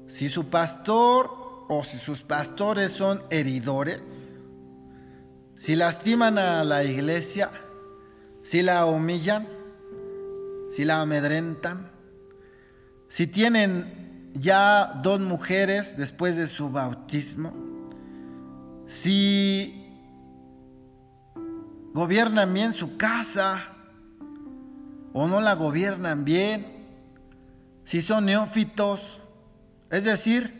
Si 0.07 0.29
su 0.29 0.45
pastor 0.45 1.46
o 1.67 1.83
si 1.83 1.97
sus 1.97 2.21
pastores 2.21 2.91
son 2.91 3.23
heridores, 3.29 4.27
si 5.55 5.75
lastiman 5.75 6.37
a 6.37 6.63
la 6.63 6.83
iglesia, 6.83 7.51
si 8.43 8.61
la 8.61 8.85
humillan, 8.85 9.47
si 10.69 10.85
la 10.85 11.01
amedrentan, 11.01 11.91
si 13.09 13.27
tienen 13.27 14.31
ya 14.33 14.99
dos 15.03 15.19
mujeres 15.19 15.97
después 15.97 16.35
de 16.35 16.47
su 16.47 16.69
bautismo, 16.69 17.53
si 18.85 19.83
gobiernan 21.93 22.53
bien 22.53 22.73
su 22.73 22.95
casa 22.95 23.73
o 25.13 25.27
no 25.27 25.41
la 25.41 25.55
gobiernan 25.55 26.23
bien, 26.23 26.85
si 27.83 28.01
son 28.01 28.25
neófitos, 28.25 29.19
es 29.89 30.03
decir, 30.03 30.56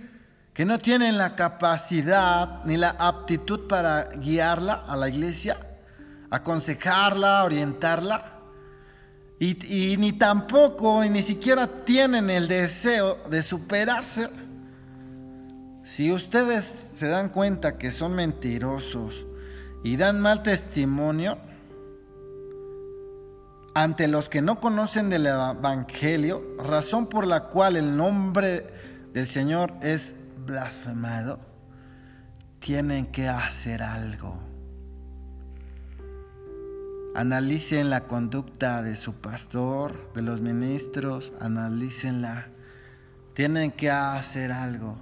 que 0.58 0.66
no 0.66 0.80
tienen 0.80 1.20
la 1.20 1.36
capacidad 1.36 2.64
ni 2.66 2.78
la 2.78 2.95
aptitud 2.97 3.68
para 3.68 4.05
guiarla 4.05 4.86
a 4.88 4.97
la 4.97 5.08
iglesia, 5.08 5.55
aconsejarla, 6.32 7.43
orientarla, 7.43 8.39
y, 9.38 9.95
ni 9.99 10.14
tampoco, 10.14 11.03
y 11.03 11.12
ni 11.12 11.22
siquiera 11.22 11.68
tienen 11.68 12.32
el 12.32 12.47
deseo 12.47 13.20
de 13.30 13.43
superarse. 13.43 14.32
Si 15.84 16.12
ustedes 16.12 16.64
se 16.97 17.08
dan 17.08 17.30
cuenta 17.30 17.78
que 17.78 17.91
son 17.91 18.16
mentirosos 18.16 19.28
y 19.84 19.95
dan 19.95 20.20
mal 20.20 20.41
testimonio 20.41 21.38
ante 23.76 24.08
los 24.08 24.28
que 24.28 24.41
no 24.41 24.60
conocen 24.60 25.12
del 25.12 25.28
Evangelio, 25.28 26.43
razón 26.58 27.05
por 27.05 27.28
la 27.28 27.43
cual 27.43 27.76
el 27.76 27.95
nombre 27.95 28.66
del 29.14 29.28
Señor 29.28 29.72
es 29.84 30.16
blasfemado, 30.48 31.39
tienen 32.60 33.06
que 33.06 33.30
hacer 33.30 33.84
algo. 33.84 34.39
Analicen 37.16 37.91
la 37.91 38.06
conducta 38.08 38.82
de 38.82 38.95
su 38.95 39.14
pastor, 39.14 40.12
de 40.16 40.24
los 40.24 40.41
ministros, 40.41 41.32
analícenla. 41.39 42.48
Tienen 43.34 43.72
que 43.72 43.91
hacer 43.91 44.52
algo. 44.52 44.98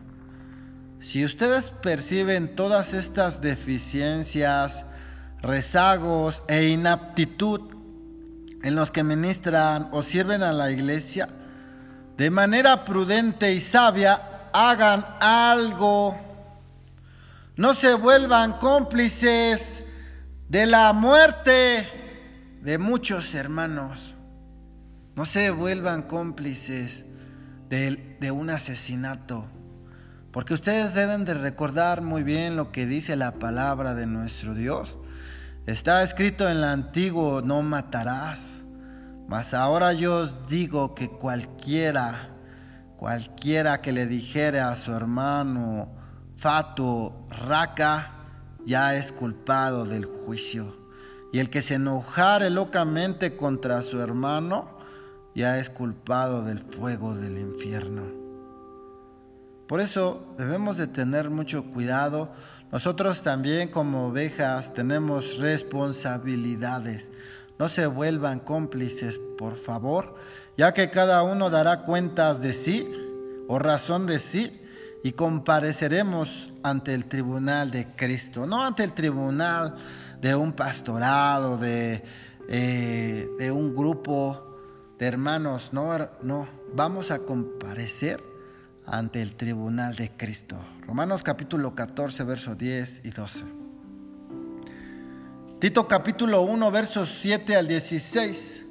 Si 1.00 1.24
ustedes 1.24 1.70
perciben 1.70 2.56
todas 2.56 2.94
estas 2.94 3.40
deficiencias, 3.40 4.86
rezagos 5.42 6.44
e 6.48 6.70
inaptitud 6.70 7.62
en 8.64 8.76
los 8.76 8.92
que 8.92 9.04
ministran 9.04 9.90
o 9.92 10.02
sirven 10.02 10.42
a 10.42 10.52
la 10.52 10.72
iglesia, 10.72 11.30
de 12.18 12.30
manera 12.30 12.86
prudente 12.86 13.54
y 13.54 13.62
sabia, 13.62 14.35
hagan 14.56 15.06
algo. 15.20 16.18
No 17.58 17.74
se 17.74 17.94
vuelvan 17.94 18.54
cómplices 18.60 19.84
de 20.48 20.66
la 20.66 20.94
muerte 20.94 21.88
de 22.62 22.78
muchos 22.78 23.36
hermanos. 23.36 24.16
No 25.16 25.26
se 25.26 25.52
vuelvan 25.52 26.04
cómplices 26.04 27.06
de, 27.70 28.32
un 28.32 28.50
asesinato. 28.50 29.46
Porque 30.32 30.54
ustedes 30.54 30.94
deben 30.94 31.26
de 31.26 31.34
recordar 31.34 32.02
muy 32.02 32.24
bien 32.24 32.56
lo 32.56 32.72
que 32.72 32.86
dice 32.86 33.18
la 33.18 33.34
palabra 33.34 33.94
de 33.94 34.06
nuestro 34.06 34.54
Dios. 34.54 34.96
Está 35.66 36.02
escrito 36.02 36.46
en 36.50 36.58
el 36.58 36.64
antiguo, 36.64 37.42
no 37.42 37.62
matarás. 37.62 38.64
Mas 39.28 39.54
ahora 39.54 39.92
yo 39.92 40.18
os 40.18 40.48
digo 40.48 40.96
que 40.96 41.10
cualquiera, 41.10 42.35
cualquiera 42.98 43.82
que 43.82 43.92
le 43.92 44.08
dijere 44.08 44.60
a 44.60 44.76
su 44.76 44.94
hermano, 44.94 45.90
fatuo, 46.38 47.28
raca, 47.30 48.12
ya 48.66 48.96
es 48.96 49.12
culpado 49.12 49.86
del 49.86 50.06
juicio. 50.06 50.76
Y 51.32 51.40
el 51.40 51.50
que 51.50 51.62
se 51.62 51.76
enojare 51.76 52.50
locamente 52.50 53.36
contra 53.36 53.82
su 53.82 54.00
hermano, 54.02 54.80
ya 55.36 55.60
es 55.60 55.70
culpado 55.70 56.44
del 56.44 56.60
fuego 56.60 57.16
del 57.16 57.38
infierno. 57.38 58.04
Por 59.68 59.82
eso 59.82 60.24
debemos 60.38 60.78
de 60.78 60.88
tener 60.88 61.30
mucho 61.30 61.66
cuidado. 61.66 62.32
Nosotros 62.72 63.22
también 63.22 63.70
como 63.70 64.08
ovejas 64.08 64.74
tenemos 64.74 65.38
responsabilidades. 65.38 67.12
No 67.58 67.68
se 67.70 67.88
vuelvan 67.88 68.40
cómplices, 68.40 69.20
por 69.38 69.56
favor, 69.56 70.16
ya 70.58 70.74
que 70.74 70.90
cada 70.90 71.24
uno 71.24 71.50
dará 71.50 71.84
cuentas 71.84 72.42
de 72.42 72.54
sí 72.54 72.92
o 73.48 73.60
razón 73.60 74.08
de 74.08 74.20
sí 74.20 74.62
y 75.04 75.12
compareceremos 75.12 76.54
ante 76.64 76.94
el 76.94 77.06
tribunal 77.06 77.72
de 77.72 77.88
Cristo, 77.96 78.46
no 78.46 78.64
ante 78.64 78.84
el 78.84 78.94
tribunal 78.94 79.76
de 80.20 80.36
un 80.36 80.54
pastorado, 80.54 81.58
de, 81.58 82.04
eh, 82.50 83.28
de 83.38 83.52
un 83.52 83.76
grupo 83.76 84.58
de 84.98 85.06
hermanos, 85.06 85.70
no, 85.74 85.96
no, 86.24 86.48
vamos 86.74 87.12
a 87.12 87.20
comparecer 87.20 88.24
ante 88.88 89.22
el 89.22 89.36
tribunal 89.36 89.96
de 89.96 90.12
Cristo. 90.12 90.58
Romanos 90.88 91.22
capítulo 91.22 91.76
14, 91.76 92.24
versos 92.24 92.58
10 92.58 93.02
y 93.04 93.10
12. 93.10 93.44
Tito 95.60 95.88
capítulo 95.88 96.42
1, 96.42 96.72
versos 96.72 97.18
7 97.22 97.56
al 97.56 97.68
16. 97.68 98.65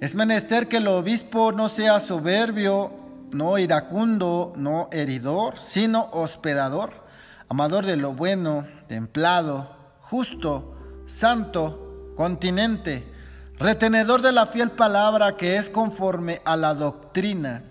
Es 0.00 0.14
menester 0.14 0.68
que 0.68 0.78
el 0.78 0.88
obispo 0.88 1.52
no 1.52 1.68
sea 1.68 2.00
soberbio, 2.00 2.92
no 3.30 3.58
iracundo, 3.58 4.52
no 4.56 4.88
heridor, 4.92 5.54
sino 5.62 6.08
hospedador, 6.12 7.04
amador 7.48 7.86
de 7.86 7.96
lo 7.96 8.12
bueno, 8.12 8.66
templado, 8.88 9.76
justo, 10.00 10.76
santo, 11.06 12.12
continente, 12.16 13.10
retenedor 13.58 14.20
de 14.20 14.32
la 14.32 14.46
fiel 14.46 14.72
palabra 14.72 15.36
que 15.36 15.56
es 15.56 15.70
conforme 15.70 16.42
a 16.44 16.56
la 16.56 16.74
doctrina, 16.74 17.62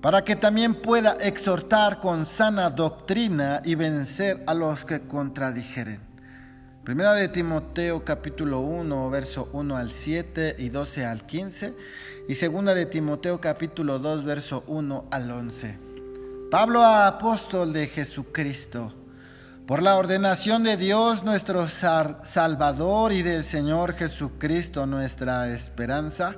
para 0.00 0.24
que 0.24 0.36
también 0.36 0.74
pueda 0.74 1.12
exhortar 1.20 2.00
con 2.00 2.26
sana 2.26 2.68
doctrina 2.70 3.62
y 3.64 3.76
vencer 3.76 4.42
a 4.46 4.54
los 4.54 4.84
que 4.84 5.06
contradijeren. 5.06 6.09
Primera 6.90 7.14
de 7.14 7.28
Timoteo 7.28 8.04
capítulo 8.04 8.62
1, 8.62 9.10
verso 9.10 9.48
1 9.52 9.76
al 9.76 9.92
7 9.92 10.56
y 10.58 10.70
12 10.70 11.06
al 11.06 11.24
15. 11.24 11.72
Y 12.26 12.34
segunda 12.34 12.74
de 12.74 12.84
Timoteo 12.84 13.40
capítulo 13.40 14.00
2, 14.00 14.24
verso 14.24 14.64
1 14.66 15.06
al 15.12 15.30
11. 15.30 15.78
Pablo, 16.50 16.84
apóstol 16.84 17.72
de 17.72 17.86
Jesucristo, 17.86 18.92
por 19.68 19.84
la 19.84 19.96
ordenación 19.98 20.64
de 20.64 20.76
Dios 20.76 21.22
nuestro 21.22 21.68
Salvador 21.68 23.12
y 23.12 23.22
del 23.22 23.44
Señor 23.44 23.94
Jesucristo 23.94 24.84
nuestra 24.84 25.48
esperanza, 25.54 26.34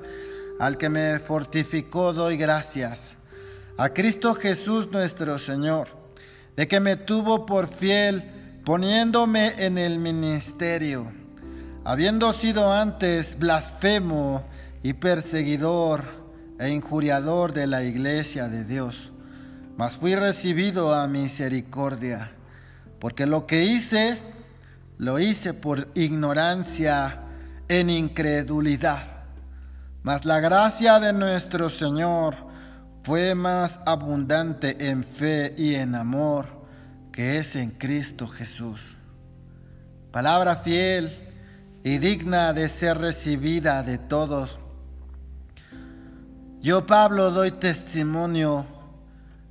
al 0.60 0.76
que 0.76 0.90
me 0.90 1.18
fortificó 1.18 2.12
doy 2.12 2.36
gracias. 2.36 3.16
A 3.78 3.88
Cristo 3.88 4.34
Jesús 4.34 4.92
nuestro 4.92 5.38
Señor, 5.38 5.88
de 6.56 6.68
que 6.68 6.78
me 6.78 6.96
tuvo 6.96 7.46
por 7.46 7.68
fiel 7.68 8.41
poniéndome 8.64 9.54
en 9.58 9.76
el 9.76 9.98
ministerio, 9.98 11.10
habiendo 11.84 12.32
sido 12.32 12.72
antes 12.72 13.36
blasfemo 13.38 14.44
y 14.84 14.92
perseguidor 14.92 16.04
e 16.60 16.70
injuriador 16.70 17.52
de 17.52 17.66
la 17.66 17.82
iglesia 17.82 18.48
de 18.48 18.64
Dios, 18.64 19.10
mas 19.76 19.94
fui 19.94 20.14
recibido 20.14 20.94
a 20.94 21.08
misericordia, 21.08 22.30
porque 23.00 23.26
lo 23.26 23.46
que 23.46 23.64
hice, 23.64 24.18
lo 24.96 25.18
hice 25.18 25.54
por 25.54 25.88
ignorancia 25.94 27.22
en 27.68 27.90
incredulidad. 27.90 29.24
Mas 30.04 30.24
la 30.24 30.38
gracia 30.38 31.00
de 31.00 31.12
nuestro 31.12 31.68
Señor 31.68 32.36
fue 33.02 33.34
más 33.34 33.80
abundante 33.86 34.88
en 34.88 35.02
fe 35.02 35.54
y 35.56 35.74
en 35.74 35.96
amor 35.96 36.51
que 37.12 37.38
es 37.38 37.56
en 37.56 37.70
Cristo 37.70 38.26
Jesús. 38.26 38.80
Palabra 40.10 40.56
fiel 40.56 41.12
y 41.84 41.98
digna 41.98 42.52
de 42.52 42.68
ser 42.68 42.98
recibida 42.98 43.82
de 43.82 43.98
todos. 43.98 44.58
Yo, 46.60 46.86
Pablo, 46.86 47.30
doy 47.30 47.50
testimonio 47.50 48.66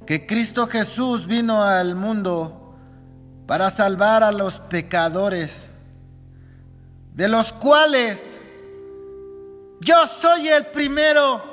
que 0.05 0.25
Cristo 0.25 0.65
Jesús 0.67 1.27
vino 1.27 1.63
al 1.63 1.95
mundo 1.95 2.75
para 3.45 3.69
salvar 3.69 4.23
a 4.23 4.31
los 4.31 4.59
pecadores, 4.59 5.69
de 7.13 7.27
los 7.27 7.53
cuales 7.53 8.39
yo 9.81 10.07
soy 10.07 10.47
el 10.47 10.65
primero. 10.67 11.49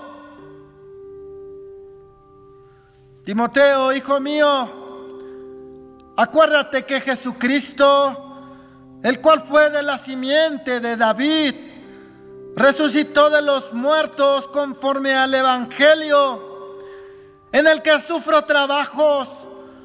Timoteo, 3.24 3.92
hijo 3.92 4.20
mío, 4.20 4.77
Acuérdate 6.20 6.84
que 6.84 7.00
Jesucristo, 7.00 8.98
el 9.04 9.20
cual 9.20 9.44
fue 9.48 9.70
de 9.70 9.84
la 9.84 9.98
simiente 9.98 10.80
de 10.80 10.96
David, 10.96 11.54
resucitó 12.56 13.30
de 13.30 13.40
los 13.40 13.72
muertos 13.72 14.48
conforme 14.48 15.14
al 15.14 15.32
Evangelio, 15.32 16.76
en 17.52 17.68
el 17.68 17.82
que 17.82 18.00
sufro 18.00 18.42
trabajos 18.42 19.28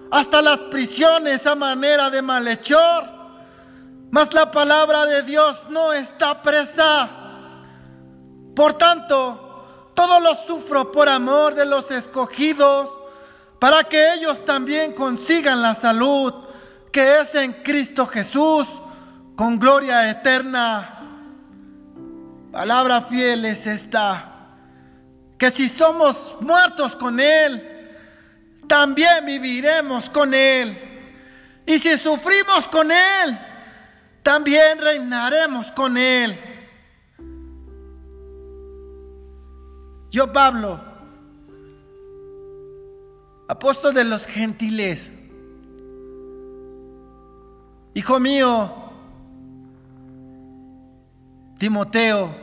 hasta 0.09 0.41
las 0.41 0.57
prisiones 0.57 1.45
a 1.45 1.53
manera 1.53 2.09
de 2.09 2.23
malhechor, 2.23 3.05
mas 4.09 4.33
la 4.33 4.49
palabra 4.49 5.05
de 5.05 5.21
Dios 5.21 5.55
no 5.69 5.93
está 5.93 6.41
presa. 6.41 7.11
Por 8.55 8.73
tanto, 8.73 9.91
todo 9.93 10.19
lo 10.19 10.33
sufro 10.33 10.91
por 10.91 11.07
amor 11.07 11.53
de 11.53 11.67
los 11.67 11.91
escogidos 11.91 13.02
para 13.63 13.85
que 13.85 14.15
ellos 14.15 14.43
también 14.43 14.91
consigan 14.91 15.61
la 15.61 15.73
salud 15.73 16.33
que 16.91 17.21
es 17.21 17.33
en 17.33 17.53
Cristo 17.53 18.05
Jesús 18.05 18.67
con 19.37 19.57
gloria 19.57 20.09
eterna. 20.09 20.99
Palabra 22.51 23.03
fiel 23.03 23.45
es 23.45 23.65
esta, 23.65 24.49
que 25.37 25.49
si 25.49 25.69
somos 25.69 26.35
muertos 26.41 26.97
con 26.97 27.21
Él, 27.21 27.95
también 28.67 29.25
viviremos 29.25 30.09
con 30.09 30.33
Él. 30.33 30.77
Y 31.65 31.79
si 31.79 31.97
sufrimos 31.97 32.67
con 32.67 32.91
Él, 32.91 33.39
también 34.23 34.77
reinaremos 34.77 35.71
con 35.71 35.97
Él. 35.97 36.37
Yo, 40.11 40.33
Pablo, 40.33 40.92
apóstol 43.53 43.93
de 43.93 44.03
los 44.03 44.25
gentiles. 44.25 45.11
Hijo 47.93 48.19
mío, 48.19 48.73
Timoteo, 51.59 52.33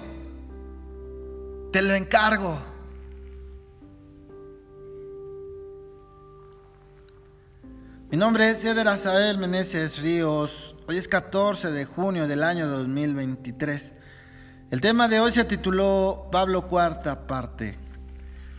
te 1.72 1.82
lo 1.82 1.94
encargo. 1.94 2.56
Mi 8.12 8.16
nombre 8.16 8.50
es 8.50 8.64
Eder 8.64 8.86
Azael 8.86 9.38
Meneses 9.38 9.98
Ríos. 9.98 10.76
Hoy 10.86 10.96
es 10.96 11.08
14 11.08 11.72
de 11.72 11.86
junio 11.86 12.28
del 12.28 12.44
año 12.44 12.68
2023. 12.68 13.94
El 14.70 14.80
tema 14.80 15.08
de 15.08 15.18
hoy 15.18 15.32
se 15.32 15.44
tituló 15.44 16.28
Pablo 16.30 16.68
Cuarta 16.68 17.26
Parte. 17.26 17.79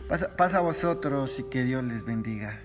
Pasa, 0.08 0.58
a 0.58 0.60
vosotros 0.60 1.38
y 1.40 1.44
que 1.44 1.64
Dios 1.64 1.82
les 1.84 2.04
bendiga. 2.04 2.60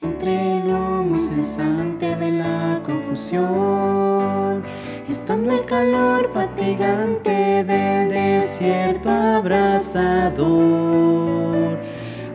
Entre 0.00 0.64
lo 0.64 1.04
muy 1.04 1.20
cesante 1.20 2.16
de 2.16 2.30
la 2.32 2.82
confusión 2.84 4.64
estando 5.08 5.52
el 5.54 5.64
calor 5.64 6.30
fatigante 6.32 7.64
del 7.64 8.08
desierto 8.10 9.10
abrasador. 9.10 10.46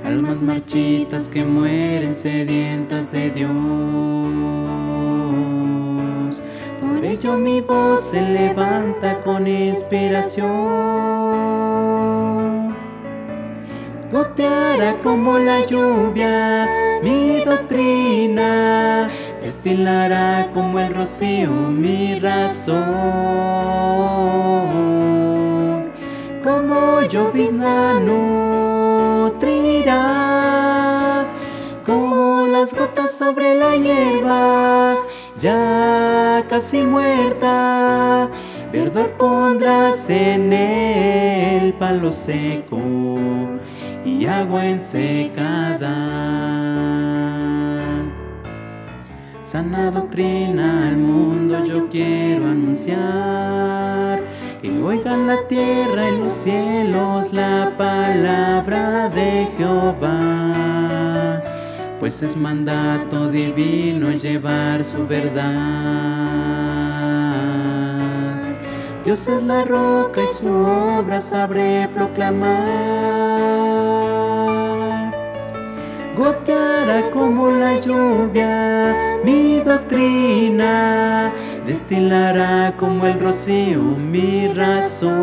Almas 0.04 0.41
marchitas 0.41 1.28
que 1.30 1.45
mueren 1.45 2.16
sedientas 2.16 3.12
de 3.12 3.30
Dios. 3.32 4.11
Ello 7.22 7.38
mi 7.38 7.61
voz 7.61 8.01
se 8.01 8.19
levanta 8.19 9.22
con 9.22 9.45
inspiración. 9.45 10.49
Goteará 14.11 14.95
como 15.03 15.38
la 15.38 15.63
lluvia 15.67 16.67
mi 17.03 17.41
doctrina, 17.45 19.07
destilará 19.39 20.49
como 20.51 20.80
el 20.80 20.95
rocío 20.95 21.51
mi 21.51 22.17
razón. 22.17 22.82
Como 26.43 27.01
llovizna 27.01 27.99
nutrirá, 27.99 29.38
como 31.86 32.47
las 32.47 32.74
gotas 32.74 33.11
sobre 33.15 33.53
la 33.53 33.76
hierba, 33.76 34.95
ya 35.41 36.45
casi 36.47 36.83
muerta, 36.83 38.29
verdor 38.71 39.09
pondrás 39.17 40.09
en 40.09 40.53
el 40.53 41.73
palo 41.73 42.13
seco 42.13 42.77
y 44.05 44.25
agua 44.27 44.67
en 44.67 44.79
secada. 44.79 45.95
Sana 49.35 49.89
doctrina 49.91 50.87
al 50.89 50.97
mundo 50.97 51.65
yo 51.65 51.89
quiero 51.89 52.45
anunciar, 52.45 54.21
que 54.61 54.81
oigan 54.81 55.25
la 55.25 55.47
tierra 55.47 56.09
y 56.09 56.19
los 56.19 56.33
cielos 56.33 57.33
la 57.33 57.73
palabra 57.77 59.09
de 59.09 59.47
Jehová, 59.57 60.51
pues 62.02 62.22
es 62.24 62.36
mandato 62.36 63.30
divino 63.30 64.10
llevar 64.10 64.84
su 64.84 65.06
verdad. 65.06 65.43
Dios 69.06 69.28
es 69.28 69.43
la 69.43 69.64
roca 69.64 70.24
y 70.24 70.28
su 70.28 70.49
obra 70.49 71.22
sabré 71.22 71.88
proclamar. 71.93 72.58
Goteará 76.18 77.12
como 77.12 77.52
la 77.52 77.80
lluvia 77.80 79.20
mi 79.24 79.60
doctrina, 79.60 81.32
destilará 81.68 82.74
como 82.78 83.06
el 83.06 83.20
rocío 83.20 83.80
mi 83.80 84.47
razón. 84.47 85.22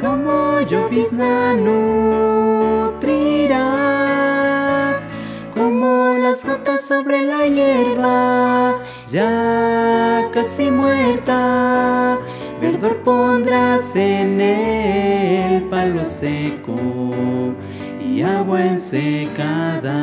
Como 0.00 0.62
llovizna 0.62 1.52
nutrirá, 1.52 2.51
las 6.32 6.44
gotas 6.46 6.80
sobre 6.80 7.26
la 7.26 7.46
hierba, 7.46 8.78
ya 9.10 10.30
casi 10.32 10.70
muerta, 10.70 12.18
verdor 12.58 13.02
pondrás 13.02 13.94
en 13.96 14.40
el 14.40 15.64
palo 15.64 16.06
seco 16.06 16.74
y 18.00 18.22
agua 18.22 18.64
en 18.64 18.80
secada. 18.80 19.98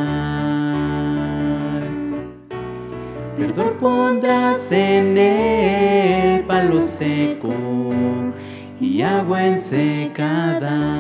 Verdor 3.36 3.74
pondrás 3.80 4.72
en 4.72 5.18
el 5.18 6.44
palo 6.44 6.80
seco 6.80 7.50
y 8.80 9.02
agua 9.02 9.48
en 9.48 9.58
secada. 9.58 11.00